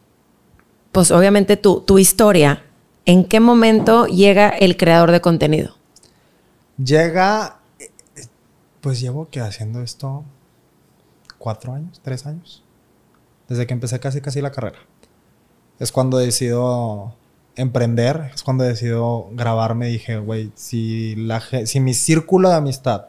[0.93, 2.65] pues obviamente tu, tu historia,
[3.05, 5.77] ¿en qué momento llega el creador de contenido?
[6.83, 7.59] Llega,
[8.81, 10.25] pues llevo que haciendo esto
[11.39, 12.63] cuatro años, tres años,
[13.49, 14.79] desde que empecé casi casi la carrera.
[15.79, 17.15] Es cuando decido
[17.57, 19.89] emprender, es cuando decido grabarme.
[19.89, 21.17] Dije, güey, si,
[21.65, 23.07] si mi círculo de amistad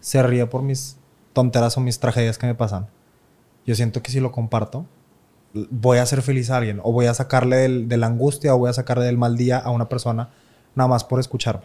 [0.00, 0.96] se ríe por mis
[1.32, 2.88] tonteras o mis tragedias que me pasan,
[3.68, 4.84] yo siento que si lo comparto,
[5.70, 8.58] voy a hacer feliz a alguien, o voy a sacarle del- de la angustia, o
[8.58, 10.30] voy a sacarle del mal día a una persona,
[10.74, 11.64] nada más por escucharme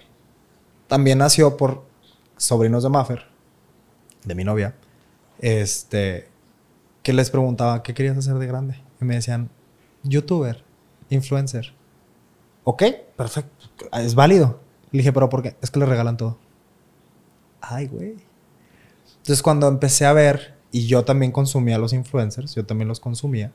[0.88, 1.84] también nació por
[2.38, 3.24] sobrinos de Maffer,
[4.26, 4.76] de mi novia,
[5.40, 6.28] este,
[7.02, 8.80] que les preguntaba, ¿qué querías hacer de grande?
[9.02, 9.50] Y me decían,
[10.04, 10.64] youtuber,
[11.10, 11.74] influencer.
[12.64, 12.84] Ok,
[13.16, 14.60] perfecto, es válido.
[14.92, 15.56] Le dije, ¿pero por qué?
[15.62, 16.38] Es que le regalan todo.
[17.60, 18.18] Ay, güey.
[19.18, 23.00] Entonces cuando empecé a ver, y yo también consumía a los influencers, yo también los
[23.00, 23.54] consumía,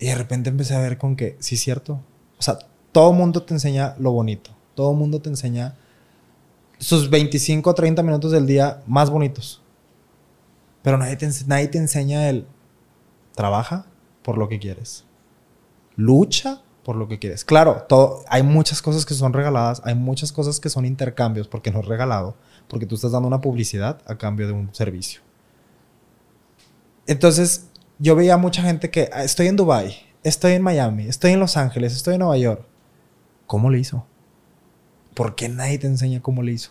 [0.00, 2.00] y de repente empecé a ver con que, sí, es cierto.
[2.36, 2.58] O sea,
[2.90, 4.50] todo mundo te enseña lo bonito.
[4.74, 5.76] Todo mundo te enseña
[6.78, 9.62] sus 25 o 30 minutos del día más bonitos.
[10.82, 12.46] Pero nadie te, nadie te enseña el
[13.36, 13.86] trabaja
[14.22, 15.04] por lo que quieres.
[15.94, 17.44] Lucha por lo que quieres.
[17.44, 21.70] Claro, todo, hay muchas cosas que son regaladas, hay muchas cosas que son intercambios porque
[21.70, 22.34] no es regalado,
[22.66, 25.20] porque tú estás dando una publicidad a cambio de un servicio.
[27.10, 27.66] Entonces,
[27.98, 31.56] yo veía mucha gente que "Ah, estoy en Dubai, estoy en Miami, estoy en Los
[31.56, 32.64] Ángeles, estoy en Nueva York.
[33.46, 34.06] ¿Cómo le hizo?
[35.14, 36.70] ¿Por qué nadie te enseña cómo le hizo?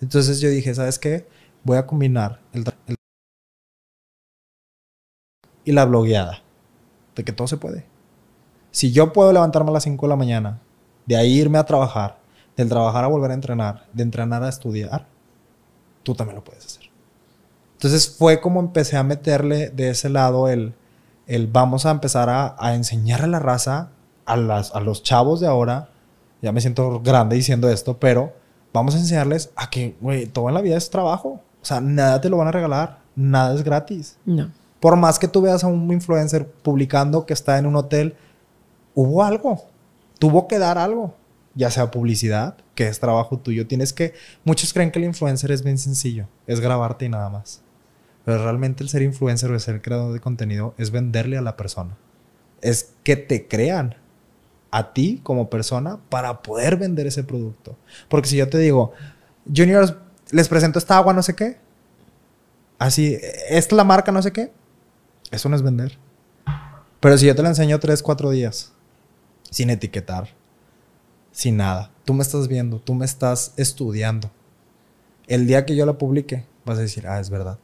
[0.00, 1.28] Entonces yo dije, ¿sabes qué?
[1.64, 2.96] Voy a combinar el, el-
[5.64, 6.42] y la blogueada.
[7.14, 7.86] De que todo se puede.
[8.72, 10.60] Si yo puedo levantarme a las 5 de la mañana,
[11.06, 12.18] de ahí irme a trabajar,
[12.56, 15.06] del trabajar a volver a entrenar, de entrenar a estudiar,
[16.02, 16.79] tú también lo puedes hacer.
[17.80, 20.74] Entonces fue como empecé a meterle de ese lado el,
[21.26, 23.88] el vamos a empezar a, a enseñar a la raza,
[24.26, 25.88] a, las, a los chavos de ahora,
[26.42, 28.34] ya me siento grande diciendo esto, pero
[28.74, 31.40] vamos a enseñarles a que, güey, todo en la vida es trabajo.
[31.62, 34.18] O sea, nada te lo van a regalar, nada es gratis.
[34.26, 34.50] No.
[34.78, 38.14] Por más que tú veas a un influencer publicando que está en un hotel,
[38.94, 39.64] hubo algo.
[40.18, 41.14] Tuvo que dar algo.
[41.54, 43.66] Ya sea publicidad, que es trabajo tuyo.
[43.66, 44.12] Tienes que.
[44.44, 46.26] Muchos creen que el influencer es bien sencillo.
[46.46, 47.62] Es grabarte y nada más.
[48.30, 51.56] Pero realmente el ser influencer o el ser creador de contenido es venderle a la
[51.56, 51.96] persona.
[52.60, 53.96] Es que te crean
[54.70, 57.76] a ti como persona para poder vender ese producto.
[58.08, 58.92] Porque si yo te digo,
[59.52, 59.96] Juniors,
[60.30, 61.58] les presento esta agua, no sé qué.
[62.78, 63.18] Así,
[63.48, 64.52] es la marca, no sé qué.
[65.32, 65.98] Eso no es vender.
[67.00, 68.70] Pero si yo te la enseño tres, cuatro días,
[69.50, 70.28] sin etiquetar,
[71.32, 74.30] sin nada, tú me estás viendo, tú me estás estudiando.
[75.26, 77.58] El día que yo la publique, vas a decir, ah, es verdad.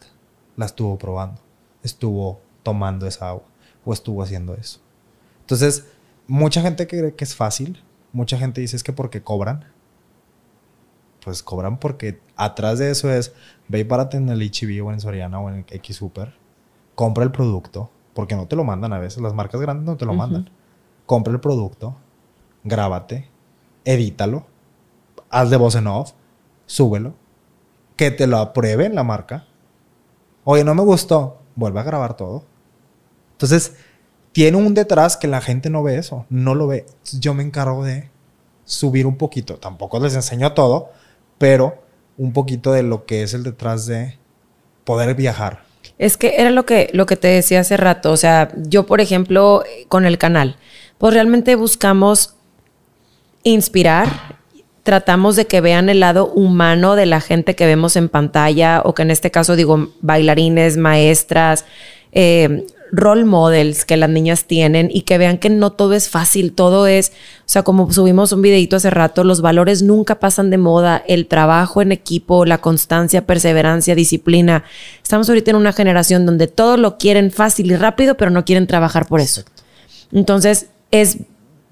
[0.56, 1.40] La estuvo probando.
[1.82, 3.44] Estuvo tomando esa agua.
[3.84, 4.80] O estuvo haciendo eso.
[5.40, 5.86] Entonces,
[6.26, 7.82] mucha gente cree que es fácil.
[8.12, 9.64] Mucha gente dice es que porque cobran.
[11.24, 13.34] Pues cobran porque atrás de eso es,
[13.68, 16.34] ve y párate en el HB o en Soriana o en X Super,
[16.94, 20.04] compra el producto, porque no te lo mandan a veces, las marcas grandes no te
[20.04, 20.48] lo mandan.
[21.04, 21.96] Compra el producto,
[22.62, 23.28] grábate,
[23.84, 24.46] edítalo,
[25.30, 26.12] haz de voz en off,
[26.66, 27.14] súbelo,
[27.96, 29.46] que te lo aprueben la marca.
[30.48, 32.44] Oye, no me gustó, vuelve a grabar todo.
[33.32, 33.74] Entonces,
[34.30, 36.86] tiene un detrás que la gente no ve eso, no lo ve.
[37.18, 38.10] Yo me encargo de
[38.64, 40.90] subir un poquito, tampoco les enseño todo,
[41.36, 41.82] pero
[42.16, 44.20] un poquito de lo que es el detrás de
[44.84, 45.64] poder viajar.
[45.98, 48.12] Es que era lo que, lo que te decía hace rato.
[48.12, 50.58] O sea, yo, por ejemplo, con el canal,
[50.98, 52.36] pues realmente buscamos
[53.42, 54.35] inspirar,
[54.86, 58.94] tratamos de que vean el lado humano de la gente que vemos en pantalla, o
[58.94, 61.64] que en este caso digo bailarines, maestras,
[62.12, 66.52] eh, role models que las niñas tienen y que vean que no todo es fácil,
[66.52, 67.10] todo es,
[67.40, 71.26] o sea, como subimos un videito hace rato, los valores nunca pasan de moda, el
[71.26, 74.62] trabajo en equipo, la constancia, perseverancia, disciplina.
[75.02, 78.68] Estamos ahorita en una generación donde todo lo quieren fácil y rápido, pero no quieren
[78.68, 79.42] trabajar por eso.
[80.12, 81.18] Entonces, es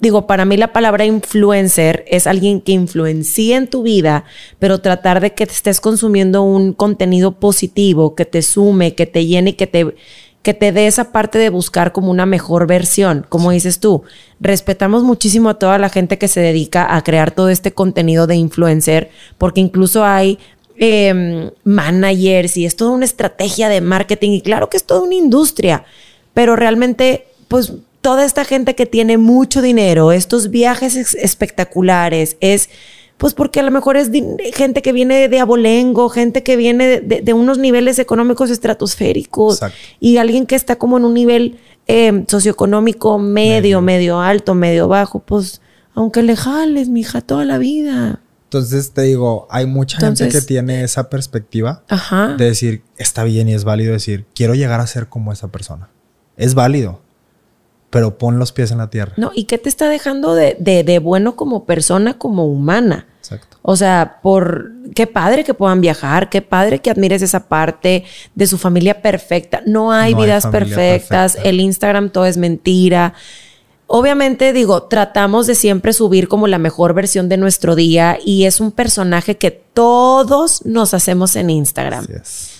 [0.04, 4.24] digo, para mí la palabra influencer es alguien que influencia en tu vida,
[4.58, 9.24] pero tratar de que te estés consumiendo un contenido positivo, que te sume, que te
[9.24, 9.94] llene y que te
[10.42, 14.02] que te dé esa parte de buscar como una mejor versión, como dices tú.
[14.40, 18.36] Respetamos muchísimo a toda la gente que se dedica a crear todo este contenido de
[18.36, 20.38] influencer, porque incluso hay
[20.76, 25.14] em, managers y es toda una estrategia de marketing y claro que es toda una
[25.14, 25.86] industria,
[26.34, 27.72] pero realmente, pues
[28.04, 32.68] toda esta gente que tiene mucho dinero, estos viajes espectaculares, es
[33.16, 34.10] pues porque a lo mejor es
[34.52, 39.60] gente que viene de abolengo, gente que viene de, unos niveles económicos estratosféricos
[40.00, 45.20] y alguien que está como en un nivel eh, socioeconómico medio, medio, alto, medio bajo,
[45.20, 45.62] pues
[45.94, 48.20] aunque le jales, mija, toda la vida.
[48.42, 51.84] Entonces te digo, hay mucha gente que tiene esa perspectiva
[52.36, 55.88] de decir, está bien y es válido decir, quiero llegar a ser como esa persona.
[56.36, 57.03] Es válido
[57.94, 59.12] pero pon los pies en la tierra.
[59.16, 63.06] No, ¿y qué te está dejando de, de, bueno como persona, como humana?
[63.20, 63.56] Exacto.
[63.62, 68.02] O sea, por qué padre que puedan viajar, qué padre que admires esa parte
[68.34, 69.62] de su familia perfecta.
[69.64, 73.14] No hay vidas perfectas, el Instagram todo es mentira.
[73.86, 78.58] Obviamente, digo, tratamos de siempre subir como la mejor versión de nuestro día y es
[78.58, 82.08] un personaje que todos nos hacemos en Instagram.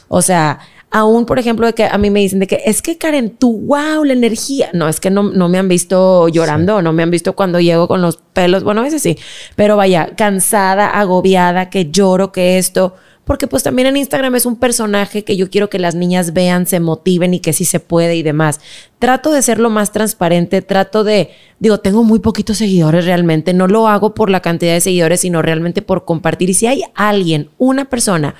[0.06, 0.60] O sea,
[0.94, 3.62] aún, por ejemplo, de que a mí me dicen de que es que Karen, tú,
[3.62, 4.70] wow, la energía.
[4.72, 7.88] No, es que no, no me han visto llorando, no me han visto cuando llego
[7.88, 8.62] con los pelos.
[8.62, 9.18] Bueno, a veces sí,
[9.56, 12.94] pero vaya, cansada, agobiada, que lloro, que esto.
[13.24, 16.64] Porque pues también en Instagram es un personaje que yo quiero que las niñas vean,
[16.66, 18.60] se motiven y que sí se puede y demás.
[19.00, 23.66] Trato de ser lo más transparente, trato de, digo, tengo muy poquitos seguidores realmente, no
[23.66, 26.50] lo hago por la cantidad de seguidores, sino realmente por compartir.
[26.50, 28.36] Y si hay alguien, una persona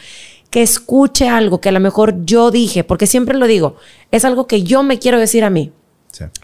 [0.55, 3.75] que escuche algo que a lo mejor yo dije, porque siempre lo digo,
[4.13, 5.73] es algo que yo me quiero decir a mí.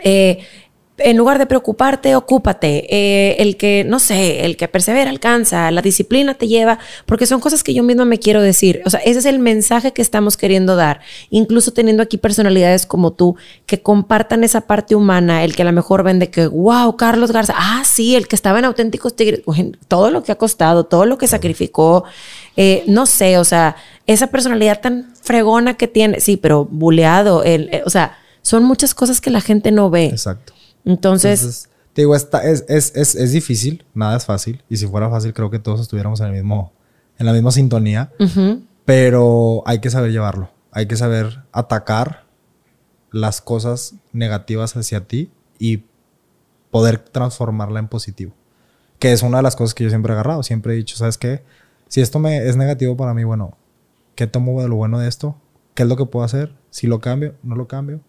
[0.02, 0.40] Eh,
[0.98, 2.86] en lugar de preocuparte, ocúpate.
[2.90, 7.38] Eh, el que, no sé, el que persevera alcanza, la disciplina te lleva, porque son
[7.38, 8.82] cosas que yo misma me quiero decir.
[8.84, 11.00] O sea, ese es el mensaje que estamos queriendo dar.
[11.30, 13.36] Incluso teniendo aquí personalidades como tú
[13.66, 17.54] que compartan esa parte humana, el que a lo mejor vende que, wow, Carlos Garza,
[17.56, 19.42] ah, sí, el que estaba en auténticos tigres,
[19.86, 22.02] todo lo que ha costado, todo lo que sacrificó,
[22.56, 23.76] eh, no sé, o sea,
[24.12, 28.92] esa personalidad tan fregona que tiene, sí, pero buleado, el, eh, o sea, son muchas
[28.92, 30.06] cosas que la gente no ve.
[30.06, 30.52] Exacto.
[30.84, 35.08] Entonces, te digo, esta, es, es, es, es, difícil, nada es fácil, y si fuera
[35.11, 36.72] fácil creo que todos estuviéramos en, el mismo,
[37.18, 38.11] en la misma sintonía,
[38.84, 42.24] pero hay que saber llevarlo, hay que saber atacar
[43.12, 45.84] las cosas negativas hacia ti y
[46.72, 48.32] poder transformarla en positivo.
[48.98, 50.42] Que es una de las cosas que yo siempre he agarrado.
[50.42, 51.42] Siempre he dicho, ¿sabes qué?
[51.88, 53.56] Si esto me es negativo para mí, bueno,
[54.20, 55.34] ¿qué tomo de lo bueno de esto?
[55.72, 56.52] ¿Qué es lo que puedo hacer?
[56.68, 58.00] Si lo cambio, no lo cambio.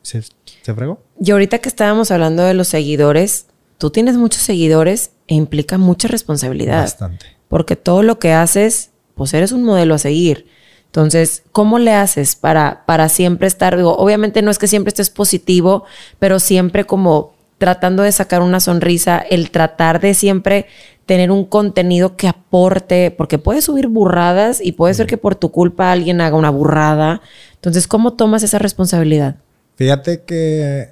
[0.00, 1.02] ¿Se, se fregó?
[1.20, 6.08] Y ahorita que estábamos hablando de los seguidores, tú tienes muchos seguidores e implica mucha
[6.08, 6.84] responsabilidad.
[6.84, 7.26] Bastante.
[7.48, 10.46] Porque todo lo que haces, pues eres un modelo a seguir.
[10.86, 13.76] Entonces, ¿cómo le haces para, para siempre estar?
[13.76, 15.84] Digo, obviamente no es que siempre estés positivo,
[16.18, 20.66] pero siempre como tratando de sacar una sonrisa, el tratar de siempre
[21.08, 25.50] tener un contenido que aporte, porque puedes subir burradas y puede ser que por tu
[25.50, 27.22] culpa alguien haga una burrada.
[27.54, 29.36] Entonces, ¿cómo tomas esa responsabilidad?
[29.76, 30.90] Fíjate que...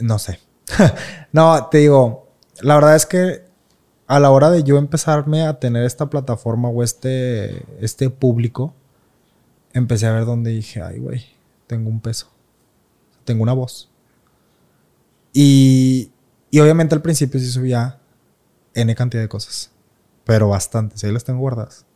[0.00, 0.40] No sé.
[1.32, 2.26] no, te digo,
[2.60, 3.44] la verdad es que
[4.08, 8.74] a la hora de yo empezarme a tener esta plataforma o este, este público,
[9.74, 11.24] empecé a ver donde dije, ay, güey,
[11.68, 12.26] tengo un peso,
[13.24, 13.88] tengo una voz.
[15.32, 16.10] Y,
[16.50, 18.00] y obviamente al principio sí subía
[18.76, 19.72] N cantidad de cosas.
[20.24, 21.02] Pero bastantes.
[21.02, 21.86] Ahí las tengo guardadas.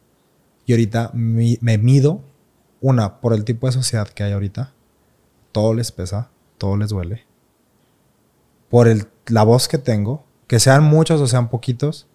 [0.66, 2.22] Y ahorita me mido,
[2.80, 4.72] una, por el tipo de sociedad que hay ahorita.
[5.52, 7.24] Todo les pesa, todo les duele.
[8.68, 12.06] Por el, la voz que tengo, que sean muchos o sean poquitos,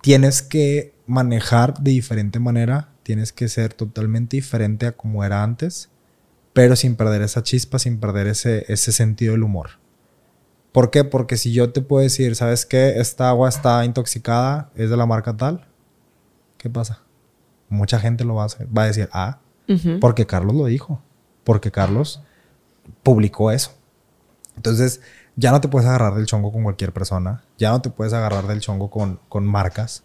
[0.00, 5.90] tienes que manejar de diferente manera, tienes que ser totalmente diferente a como era antes,
[6.52, 9.70] pero sin perder esa chispa, sin perder ese, ese sentido del humor.
[10.72, 11.04] ¿Por qué?
[11.04, 13.00] Porque si yo te puedo decir, ¿sabes qué?
[13.00, 15.66] Esta agua está intoxicada, es de la marca tal.
[16.58, 17.02] ¿Qué pasa?
[17.70, 18.68] mucha gente lo va a hacer.
[18.76, 19.38] Va a decir, ah,
[20.00, 21.00] porque Carlos lo dijo.
[21.44, 22.20] Porque Carlos
[23.02, 23.72] publicó eso.
[24.56, 25.00] Entonces,
[25.36, 27.44] ya no te puedes agarrar del chongo con cualquier persona.
[27.56, 30.02] Ya no te puedes agarrar del chongo con, con marcas.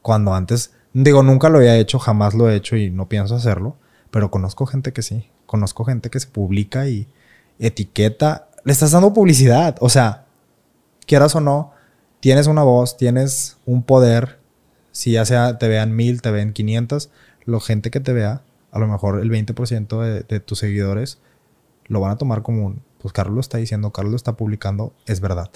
[0.00, 3.76] Cuando antes, digo, nunca lo había hecho, jamás lo he hecho y no pienso hacerlo.
[4.10, 5.28] Pero conozco gente que sí.
[5.44, 7.08] Conozco gente que se publica y
[7.58, 8.48] etiqueta.
[8.70, 9.74] Le estás dando publicidad.
[9.80, 10.26] O sea,
[11.04, 11.72] quieras o no,
[12.20, 14.38] tienes una voz, tienes un poder.
[14.92, 17.10] Si ya sea te vean mil, te vean 500,
[17.46, 21.18] la gente que te vea, a lo mejor el 20% de, de tus seguidores
[21.86, 24.92] lo van a tomar como un, pues Carlos lo está diciendo, Carlos lo está publicando,
[25.04, 25.50] es verdad.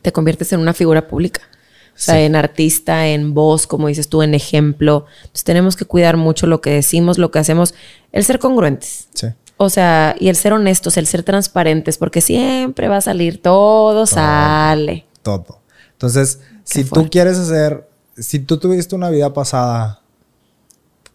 [0.00, 1.42] Te conviertes en una figura pública.
[1.88, 5.04] O sea, en artista, en voz, como dices tú, en ejemplo.
[5.18, 7.74] Entonces tenemos que cuidar mucho lo que decimos, lo que hacemos,
[8.10, 9.08] el ser congruentes.
[9.12, 9.26] Sí.
[9.56, 14.06] O sea, y el ser honestos, el ser transparentes, porque siempre va a salir, todo,
[14.06, 15.06] sale.
[15.22, 15.60] Todo.
[15.92, 20.00] Entonces, si tú quieres hacer, si tú tuviste una vida pasada,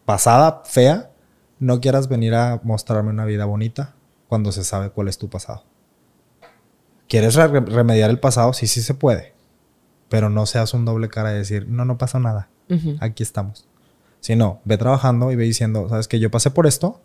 [0.06, 1.12] pasada, fea,
[1.60, 3.94] no quieras venir a mostrarme una vida bonita
[4.28, 5.64] cuando se sabe cuál es tu pasado.
[7.08, 8.54] ¿Quieres remediar el pasado?
[8.54, 9.34] Sí, sí se puede.
[10.08, 12.50] Pero no seas un doble cara de decir, no, no pasa nada.
[13.00, 13.68] Aquí estamos.
[14.20, 17.02] Si no, ve trabajando y ve diciendo, sabes que yo pasé por esto,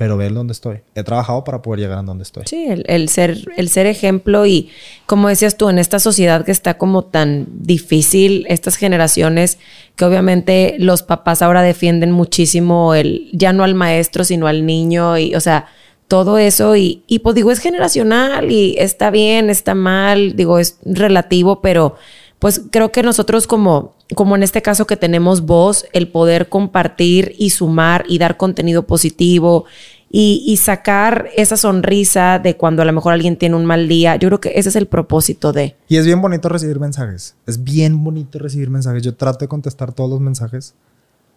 [0.00, 0.78] pero ve dónde estoy.
[0.94, 2.44] He trabajado para poder llegar a donde estoy.
[2.46, 4.70] Sí, el, ser, el ser ejemplo y
[5.04, 9.58] como decías tú, en esta sociedad que está como tan difícil, estas generaciones
[9.96, 15.18] que obviamente los papás ahora defienden muchísimo el, ya no al maestro, sino al niño
[15.18, 15.66] y, o sea,
[16.08, 20.78] todo eso y, y pues digo, es generacional y está bien, está mal, digo, es
[20.82, 21.96] relativo, pero
[22.40, 27.34] pues creo que nosotros como, como en este caso que tenemos voz, el poder compartir
[27.38, 29.66] y sumar y dar contenido positivo
[30.10, 34.16] y, y, sacar esa sonrisa de cuando a lo mejor alguien tiene un mal día,
[34.16, 35.76] yo creo que ese es el propósito de...
[35.86, 39.92] Y es bien bonito recibir mensajes, es bien bonito recibir mensajes, yo trato de contestar
[39.92, 40.74] todos los mensajes,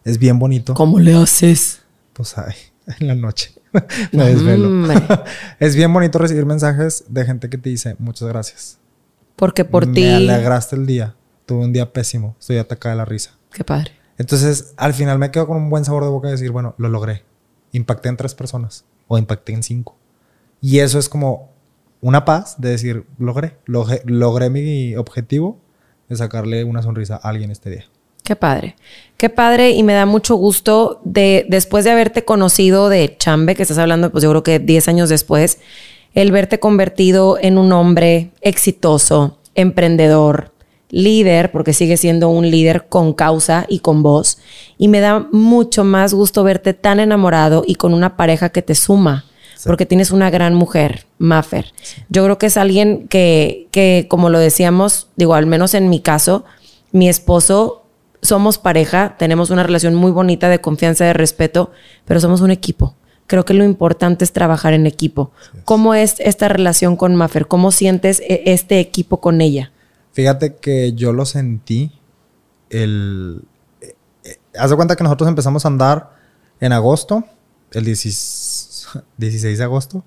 [0.06, 0.74] es bien bonito.
[0.74, 1.82] ¿Cómo le haces?
[2.14, 2.56] Pues ay,
[3.00, 3.54] en la noche.
[4.12, 4.70] me desvelo.
[5.60, 8.80] es bien bonito recibir mensajes de gente que te dice muchas gracias.
[9.36, 10.02] Porque por me ti.
[10.02, 11.16] Me alegraste el día.
[11.46, 12.36] Tuve un día pésimo.
[12.40, 13.38] Estoy atacada de la risa.
[13.52, 13.92] Qué padre.
[14.18, 16.90] Entonces, al final me quedo con un buen sabor de boca de decir, bueno, lo
[16.90, 17.24] logré.
[17.72, 19.98] Impacté en tres personas o impacté en cinco.
[20.62, 21.52] Y eso es como
[22.02, 25.60] una paz de decir, logré, logré, logré mi objetivo
[26.10, 27.86] de sacarle una sonrisa a alguien este día.
[28.24, 28.76] Qué padre.
[29.18, 33.64] Qué padre y me da mucho gusto de después de haberte conocido de Chambe, que
[33.64, 35.60] estás hablando, pues yo creo que 10 años después,
[36.14, 40.52] el verte convertido en un hombre exitoso, emprendedor,
[40.90, 44.38] líder, porque sigue siendo un líder con causa y con voz.
[44.78, 48.76] Y me da mucho más gusto verte tan enamorado y con una pareja que te
[48.76, 49.26] suma.
[49.66, 51.74] Porque tienes una gran mujer, Maffer.
[52.10, 56.02] Yo creo que es alguien que, que, como lo decíamos, digo, al menos en mi
[56.02, 56.44] caso,
[56.92, 57.86] mi esposo
[58.22, 61.72] somos pareja, tenemos una relación muy bonita de confianza, de respeto,
[62.06, 62.96] pero somos un equipo.
[63.34, 65.32] Creo que lo importante es trabajar en equipo.
[65.66, 67.48] ¿Cómo es esta relación con Maffer?
[67.48, 69.72] ¿Cómo sientes e-, este equipo con ella?
[70.12, 71.92] Fíjate que yo lo sentí
[72.70, 73.42] el...
[73.82, 76.16] Eh, eh, haz de cuenta que nosotros empezamos a andar
[76.60, 77.24] en agosto,
[77.72, 78.88] el 16,
[79.58, 80.06] de agosto,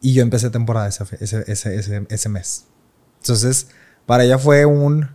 [0.00, 2.68] y yo empecé temporada ese, ese, ese mes.
[3.20, 3.68] Entonces,
[4.06, 5.10] para ella fue un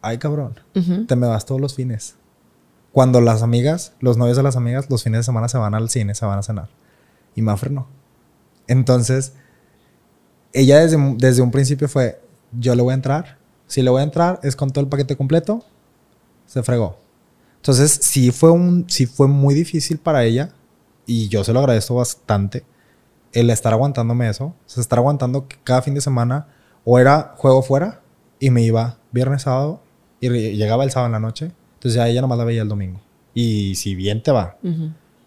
[0.00, 0.58] ay cabrón,
[1.06, 2.14] te me vas todos los fines.
[2.92, 5.90] Cuando las amigas, los novios de las amigas, los fines de semana se van al
[5.90, 6.68] cine, se van a cenar.
[7.34, 7.86] Y Maffer no.
[8.66, 9.34] Entonces,
[10.52, 12.20] ella desde, desde un principio fue,
[12.58, 13.38] yo le voy a entrar.
[13.66, 15.64] Si le voy a entrar, es con todo el paquete completo.
[16.46, 16.98] Se fregó.
[17.56, 20.50] Entonces, sí fue, un, sí fue muy difícil para ella.
[21.06, 22.64] Y yo se lo agradezco bastante.
[23.32, 24.46] El estar aguantándome eso.
[24.46, 26.48] O sea, estar aguantando cada fin de semana
[26.84, 28.00] o era juego fuera
[28.40, 29.82] y me iba viernes, sábado
[30.20, 31.52] y llegaba el sábado en la noche.
[31.80, 33.00] Entonces ya ella nomás la veía el domingo.
[33.32, 34.58] Y si bien te va.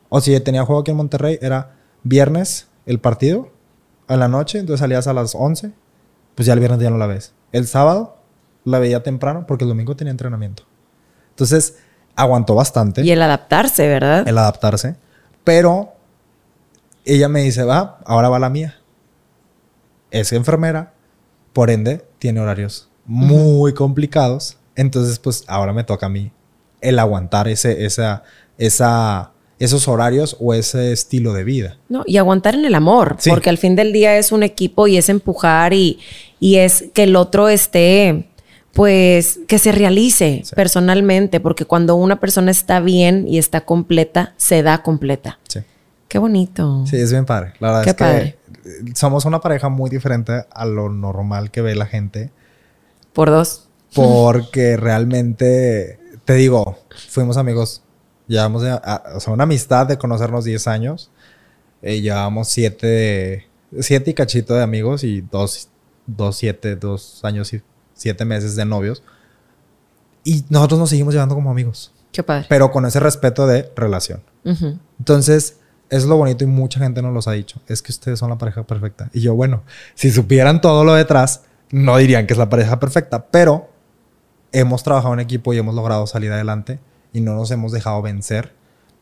[0.10, 1.72] O si tenía juego aquí en Monterrey, era
[2.04, 3.50] viernes el partido,
[4.08, 5.72] a la noche, entonces salías a las 11,
[6.36, 7.34] pues ya el viernes ya no la ves.
[7.52, 8.18] El sábado
[8.66, 10.62] la veía temprano porque el domingo tenía entrenamiento.
[11.32, 11.80] Entonces
[12.16, 13.02] aguantó bastante.
[13.02, 14.28] Y el adaptarse, ¿verdad?
[14.28, 14.96] El adaptarse.
[15.44, 15.94] Pero
[17.04, 18.76] ella me dice, va, ahora va la mía.
[20.12, 20.94] Es enfermera,
[21.52, 26.32] por ende, tiene horarios muy complicados entonces, pues ahora me toca a mí
[26.84, 28.24] el aguantar ese, esa,
[28.58, 31.78] esa, esos horarios o ese estilo de vida.
[31.90, 34.98] No, y aguantar en el amor, porque al fin del día es un equipo y
[34.98, 36.00] es empujar y,
[36.40, 38.30] y es que el otro esté,
[38.74, 44.64] pues, que se realice personalmente, porque cuando una persona está bien y está completa, se
[44.64, 45.40] da completa.
[45.48, 45.60] Sí.
[46.14, 46.86] Qué bonito.
[46.86, 47.54] Sí, es bien padre.
[47.60, 51.88] La verdad es que somos una pareja muy diferente a lo normal que ve la
[51.88, 52.30] gente.
[53.14, 53.68] Por dos.
[53.96, 56.78] Porque realmente, te digo,
[57.10, 57.82] fuimos amigos
[58.26, 61.12] Llevamos, o sea, una amistad de conocernos 10 años.
[61.82, 63.50] Eh, llevamos 7
[63.82, 65.70] siete y cachito de amigos y dos,
[66.06, 67.62] dos, siete, dos años y
[67.94, 69.04] siete meses de novios.
[70.24, 71.92] Y nosotros nos seguimos llevando como amigos.
[72.12, 72.46] Qué padre.
[72.48, 74.22] Pero con ese respeto de relación.
[75.00, 75.58] Entonces,
[75.90, 77.62] es lo bonito y mucha gente nos los ha dicho.
[77.68, 79.10] Es que ustedes son la pareja perfecta.
[79.14, 79.64] Y yo, bueno,
[79.96, 83.26] si supieran todo lo detrás, no dirían que es la pareja perfecta.
[83.28, 83.70] Pero
[84.54, 86.80] hemos trabajado en equipo y hemos logrado salir adelante
[87.12, 88.54] y no nos hemos dejado vencer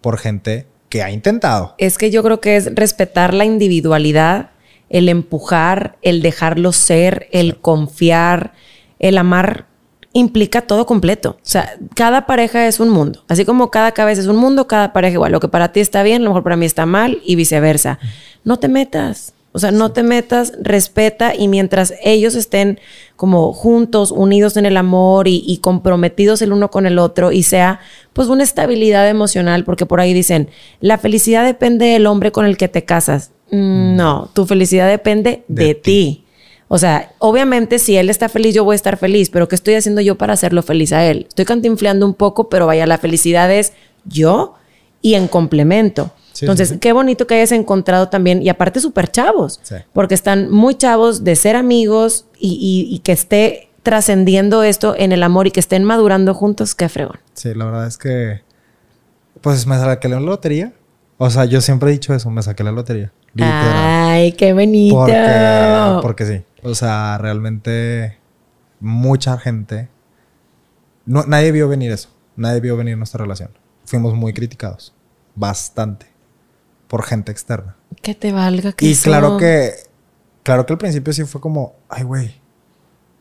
[0.02, 1.76] por gente que ha intentado.
[1.78, 4.52] Es que yo creo que es respetar la individualidad,
[4.90, 8.54] el empujar, el dejarlo ser, el confiar,
[9.00, 9.68] el amar
[10.14, 11.38] implica todo completo.
[11.38, 13.24] O sea, cada pareja es un mundo.
[13.30, 15.32] Así como cada cabeza es un mundo, cada pareja igual.
[15.32, 18.00] Lo que para ti está bien, lo mejor para mí está mal y viceversa.
[18.44, 19.34] No te metas.
[19.54, 22.80] O sea, no te metas, respeta y mientras ellos estén
[23.22, 27.80] como juntos, unidos en el amor y, comprometidos el uno con el otro y sea
[28.14, 30.50] pues una estabilidad emocional, porque por ahí dicen,
[30.80, 33.30] la felicidad depende del hombre con el que te casas.
[33.52, 36.24] Mm, no, tu felicidad depende de, ti.
[36.68, 39.76] O sea, obviamente si él está feliz, yo voy a estar feliz, pero ¿qué estoy
[39.76, 41.28] haciendo yo para hacerlo feliz a él?
[41.30, 44.56] Estoy cantinfleando un poco, pero vaya, la felicidad es yo
[45.04, 46.10] y en complemento.
[46.42, 49.62] Entonces, qué bonito que hayas encontrado también, y aparte súper chavos,
[49.94, 55.48] porque están muy chavos de ser amigos y, que esté trascendiendo esto en el amor
[55.48, 57.20] y que estén madurando juntos, qué fregón.
[57.34, 58.42] Sí, la verdad es que,
[59.42, 60.74] pues me saqué la lotería.
[61.18, 63.12] O sea, yo siempre he dicho eso, me saqué la lotería.
[63.40, 64.96] Ay, qué bonito.
[64.96, 66.44] Porque, porque sí.
[66.64, 68.18] O sea, realmente
[68.80, 69.90] mucha gente.
[71.06, 72.10] No, nadie vio venir eso.
[72.36, 73.52] Nadie vio venir nuestra relación.
[73.86, 74.94] Fuimos muy criticados.
[75.36, 76.11] Bastante.
[76.92, 77.78] Por gente externa.
[78.02, 79.72] Que te valga que Y claro que.
[80.44, 82.42] Claro que al principio sí fue como, ay, güey.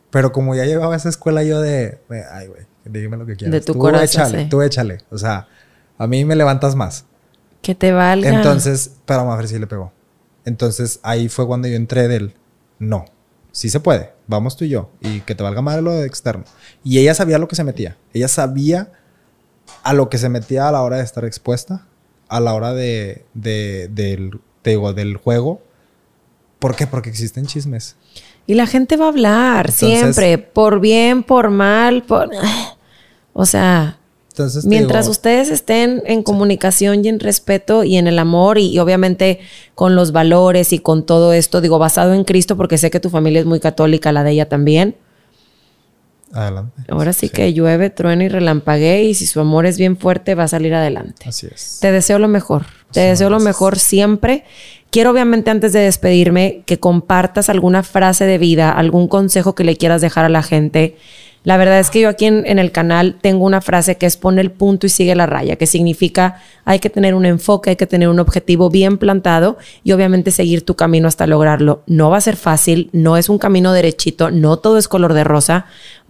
[0.09, 2.01] Pero como ya llevaba esa escuela yo de,
[2.33, 3.53] ay, güey, dime lo que quieras.
[3.53, 4.23] De tu tú corazón.
[4.23, 4.97] Échale, Tú échale.
[5.09, 5.47] O sea,
[5.97, 7.05] a mí me levantas más.
[7.61, 8.27] Que te valga.
[8.27, 9.93] Entonces, pero a Mafre sí le pegó.
[10.43, 12.33] Entonces ahí fue cuando yo entré del
[12.79, 13.05] no,
[13.51, 16.43] sí se puede, vamos tú y yo, y que te valga madre lo de externo.
[16.83, 18.91] Y ella sabía lo que se metía, ella sabía
[19.83, 21.87] a lo que se metía a la hora de estar expuesta,
[22.31, 25.61] a la hora de, del, del juego.
[26.59, 26.87] ¿Por qué?
[26.87, 27.97] Porque existen chismes.
[28.47, 32.29] Y la gente va a hablar siempre, por bien, por mal, por...
[33.33, 33.97] O sea,
[34.63, 39.39] Mientras ustedes estén en comunicación y en respeto y en el amor y, obviamente
[39.75, 43.09] con los valores y con todo esto, digo, basado en Cristo, porque sé que tu
[43.09, 44.95] familia es muy católica, la de ella también.
[46.33, 46.81] Adelante.
[46.89, 50.43] Ahora sí, que llueve, truena y relampague y si su amor es bien fuerte va
[50.43, 51.27] a salir adelante.
[51.27, 51.79] Así es.
[51.81, 52.65] Te deseo lo mejor.
[52.91, 54.43] Te deseo lo mejor siempre.
[54.89, 59.77] Quiero obviamente antes de despedirme que compartas alguna frase de vida, algún consejo que le
[59.77, 60.97] quieras dejar a la gente
[61.43, 64.41] la verdad es que yo aquí en, el canal tengo una frase que es pone
[64.41, 67.87] el punto y sigue la raya, que significa hay que tener un enfoque, hay que
[67.87, 71.81] tener un objetivo bien plantado y obviamente seguir tu camino hasta lograrlo.
[71.87, 75.23] No va a ser fácil, no es un camino derechito, no todo es color de
[75.23, 75.65] rosa,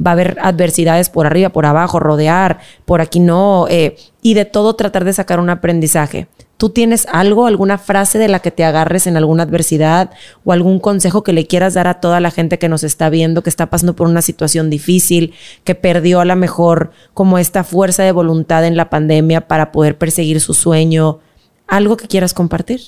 [0.06, 4.44] va a haber adversidades por arriba, por abajo, rodear, por aquí no, eh, y de
[4.44, 6.28] todo tratar de sacar un aprendizaje.
[6.62, 10.12] ¿Tú tienes algo, alguna frase de la que te agarres en alguna adversidad
[10.44, 13.42] o algún consejo que le quieras dar a toda la gente que nos está viendo,
[13.42, 15.34] que está pasando por una situación difícil,
[15.64, 19.98] que perdió a lo mejor como esta fuerza de voluntad en la pandemia para poder
[19.98, 21.18] perseguir su sueño?
[21.66, 22.80] ¿Algo que quieras compartir?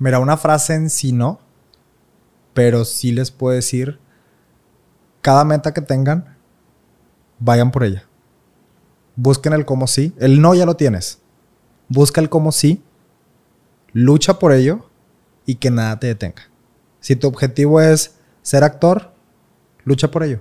[0.00, 1.38] Mira, una frase en sí no,
[2.52, 4.00] pero sí les puedo decir,
[5.22, 6.36] cada meta que tengan,
[7.38, 8.08] vayan por ella.
[9.14, 10.12] Busquen el cómo sí.
[10.18, 11.20] El no ya lo tienes.
[11.88, 12.82] Busca el cómo sí
[13.98, 14.88] lucha por ello
[15.44, 16.48] y que nada te detenga.
[17.00, 19.12] Si tu objetivo es ser actor,
[19.84, 20.40] lucha por ello.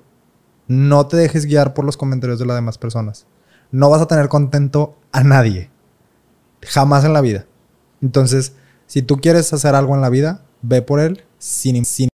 [0.67, 3.25] No te dejes guiar por los comentarios de las demás personas.
[3.71, 5.71] No vas a tener contento a nadie.
[6.61, 7.45] Jamás en la vida.
[8.01, 8.53] Entonces,
[8.85, 11.83] si tú quieres hacer algo en la vida, ve por él sin...
[11.83, 12.09] sin...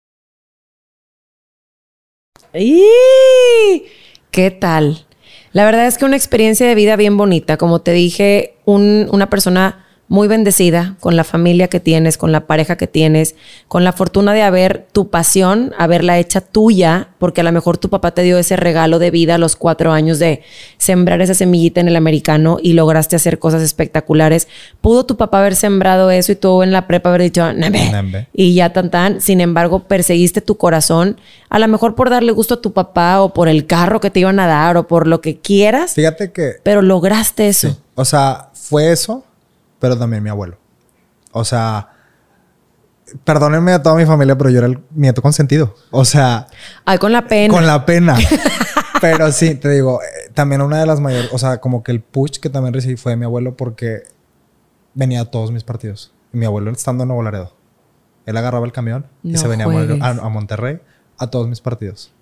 [4.31, 5.05] ¿Qué tal?
[5.53, 7.57] La verdad es que una experiencia de vida bien bonita.
[7.57, 12.75] Como te dije, una persona muy bendecida con la familia que tienes, con la pareja
[12.77, 13.35] que tienes,
[13.67, 17.89] con la fortuna de haber tu pasión, haberla hecha tuya, porque a lo mejor tu
[17.89, 20.41] papá te dio ese regalo de vida a los cuatro años de
[20.79, 24.47] sembrar esa semillita en el americano y lograste hacer cosas espectaculares.
[24.81, 27.47] ¿Pudo tu papá haber sembrado eso y tú en la prepa haber dicho,
[28.33, 29.21] y ya tan tan?
[29.21, 33.31] Sin embargo, perseguiste tu corazón, a lo mejor por darle gusto a tu papá o
[33.31, 35.93] por el carro que te iban a dar o por lo que quieras.
[35.93, 36.53] Fíjate que...
[36.63, 37.77] Pero lograste eso.
[37.93, 39.23] O sea, fue eso
[39.79, 40.57] pero también mi abuelo.
[41.31, 41.89] O sea,
[43.23, 45.75] perdónenme a toda mi familia, pero yo era el nieto consentido.
[45.91, 46.47] O sea...
[46.85, 47.53] Ay, con la pena.
[47.53, 48.17] Con la pena.
[49.01, 49.99] pero sí, te digo,
[50.33, 53.13] también una de las mayores, o sea, como que el push que también recibí fue
[53.13, 54.03] de mi abuelo porque
[54.93, 56.13] venía a todos mis partidos.
[56.31, 57.53] mi abuelo estando en Nuevo Laredo.
[58.25, 60.79] Él agarraba el camión y se venía a, a, Monterrey
[61.17, 62.13] a todos mis partidos.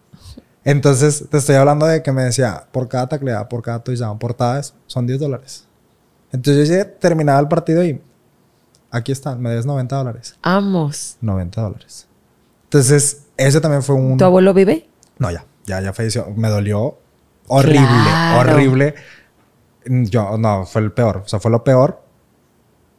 [0.63, 4.31] Entonces, te estoy hablando de que me decía, por cada tacleada, por cada touchdown, por
[4.31, 5.66] portadas, son 10 dólares.
[6.31, 8.01] Entonces, yo terminaba el partido y
[8.91, 10.35] aquí están, me debes 90 dólares.
[10.41, 11.17] Amos.
[11.21, 12.07] 90 dólares.
[12.65, 14.17] Entonces, ese también fue un...
[14.17, 14.87] ¿Tu abuelo vive?
[15.19, 16.27] No, ya, ya, ya falleció.
[16.35, 16.97] Me dolió
[17.47, 17.87] horrible,
[18.37, 18.95] horrible.
[19.85, 21.23] Yo, no, fue el peor.
[21.25, 22.01] O sea, fue lo peor.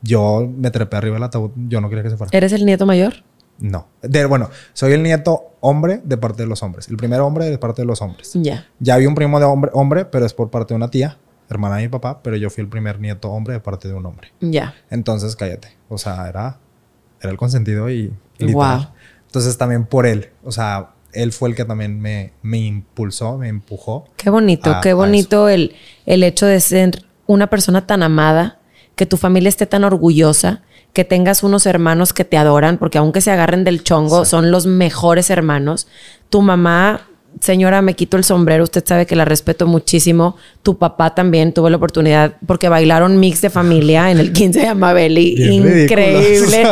[0.01, 1.51] Yo me trepé arriba del ataúd.
[1.69, 2.31] Yo no quería que se fuera.
[2.37, 3.25] ¿Eres el nieto mayor?
[3.59, 3.89] No.
[4.29, 6.89] bueno, soy el nieto hombre de parte de los hombres.
[6.89, 8.33] El primer hombre de parte de los hombres.
[8.35, 8.67] Ya.
[8.79, 11.19] Ya había un primo de hombre, hombre, pero es por parte de una tía,
[11.49, 14.07] hermana de mi papá, pero yo fui el primer nieto hombre de parte de un
[14.07, 14.33] hombre.
[14.41, 14.75] Ya.
[14.91, 15.77] Entonces, cállate.
[15.89, 16.59] O sea, era,
[17.21, 18.13] era el consentido y...
[18.41, 18.87] Wow.
[19.27, 20.31] Entonces, también por él.
[20.45, 24.07] O sea, él fue el que también me, me impulsó, me empujó.
[24.17, 25.75] Qué bonito, qué bonito el,
[26.07, 28.59] el hecho de ser una persona tan amada,
[28.95, 33.21] que tu familia esté tan orgullosa, que tengas unos hermanos que te adoran, porque aunque
[33.21, 35.87] se agarren del chongo, son los mejores hermanos.
[36.31, 37.08] Tu mamá
[37.41, 40.37] señora, me quito el sombrero, usted sabe que la respeto muchísimo.
[40.63, 44.67] Tu papá también tuvo la oportunidad, porque bailaron mix de familia en el 15 de
[44.69, 45.35] Amabeli.
[45.53, 46.65] increíble.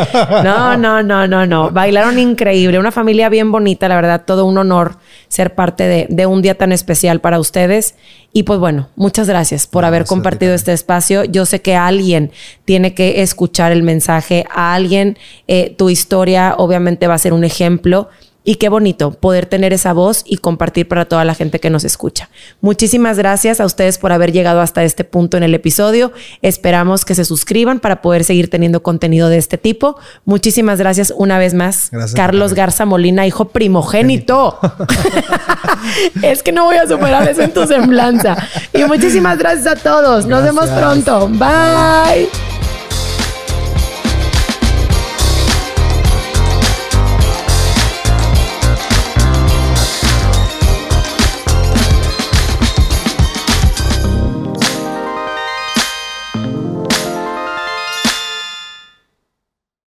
[0.43, 1.71] No, no, no, no, no.
[1.71, 2.79] Bailaron increíble.
[2.79, 4.97] Una familia bien bonita, la verdad, todo un honor
[5.27, 7.95] ser parte de, de un día tan especial para ustedes.
[8.33, 11.23] Y pues bueno, muchas gracias por haber compartido este espacio.
[11.23, 12.31] Yo sé que alguien
[12.65, 17.43] tiene que escuchar el mensaje, a alguien eh, tu historia obviamente va a ser un
[17.43, 18.09] ejemplo
[18.47, 21.83] y qué bonito poder tener esa voz y compartir para toda la gente que nos
[21.83, 22.29] escucha.
[22.61, 26.13] Muchísimas gracias a ustedes por haber llegado hasta este punto en el episodio.
[26.41, 29.99] Esperamos que se suscriban para poder seguir teniendo contenido de este tipo.
[30.23, 31.91] Muchísimas gracias una vez más.
[32.15, 34.57] Carlos Garza Molina, hijo primogénito.
[36.21, 38.37] es que no voy a superar eso en tu semblanza.
[38.73, 40.25] Y muchísimas gracias a todos.
[40.25, 41.27] Nos vemos pronto.
[41.27, 42.56] Bye.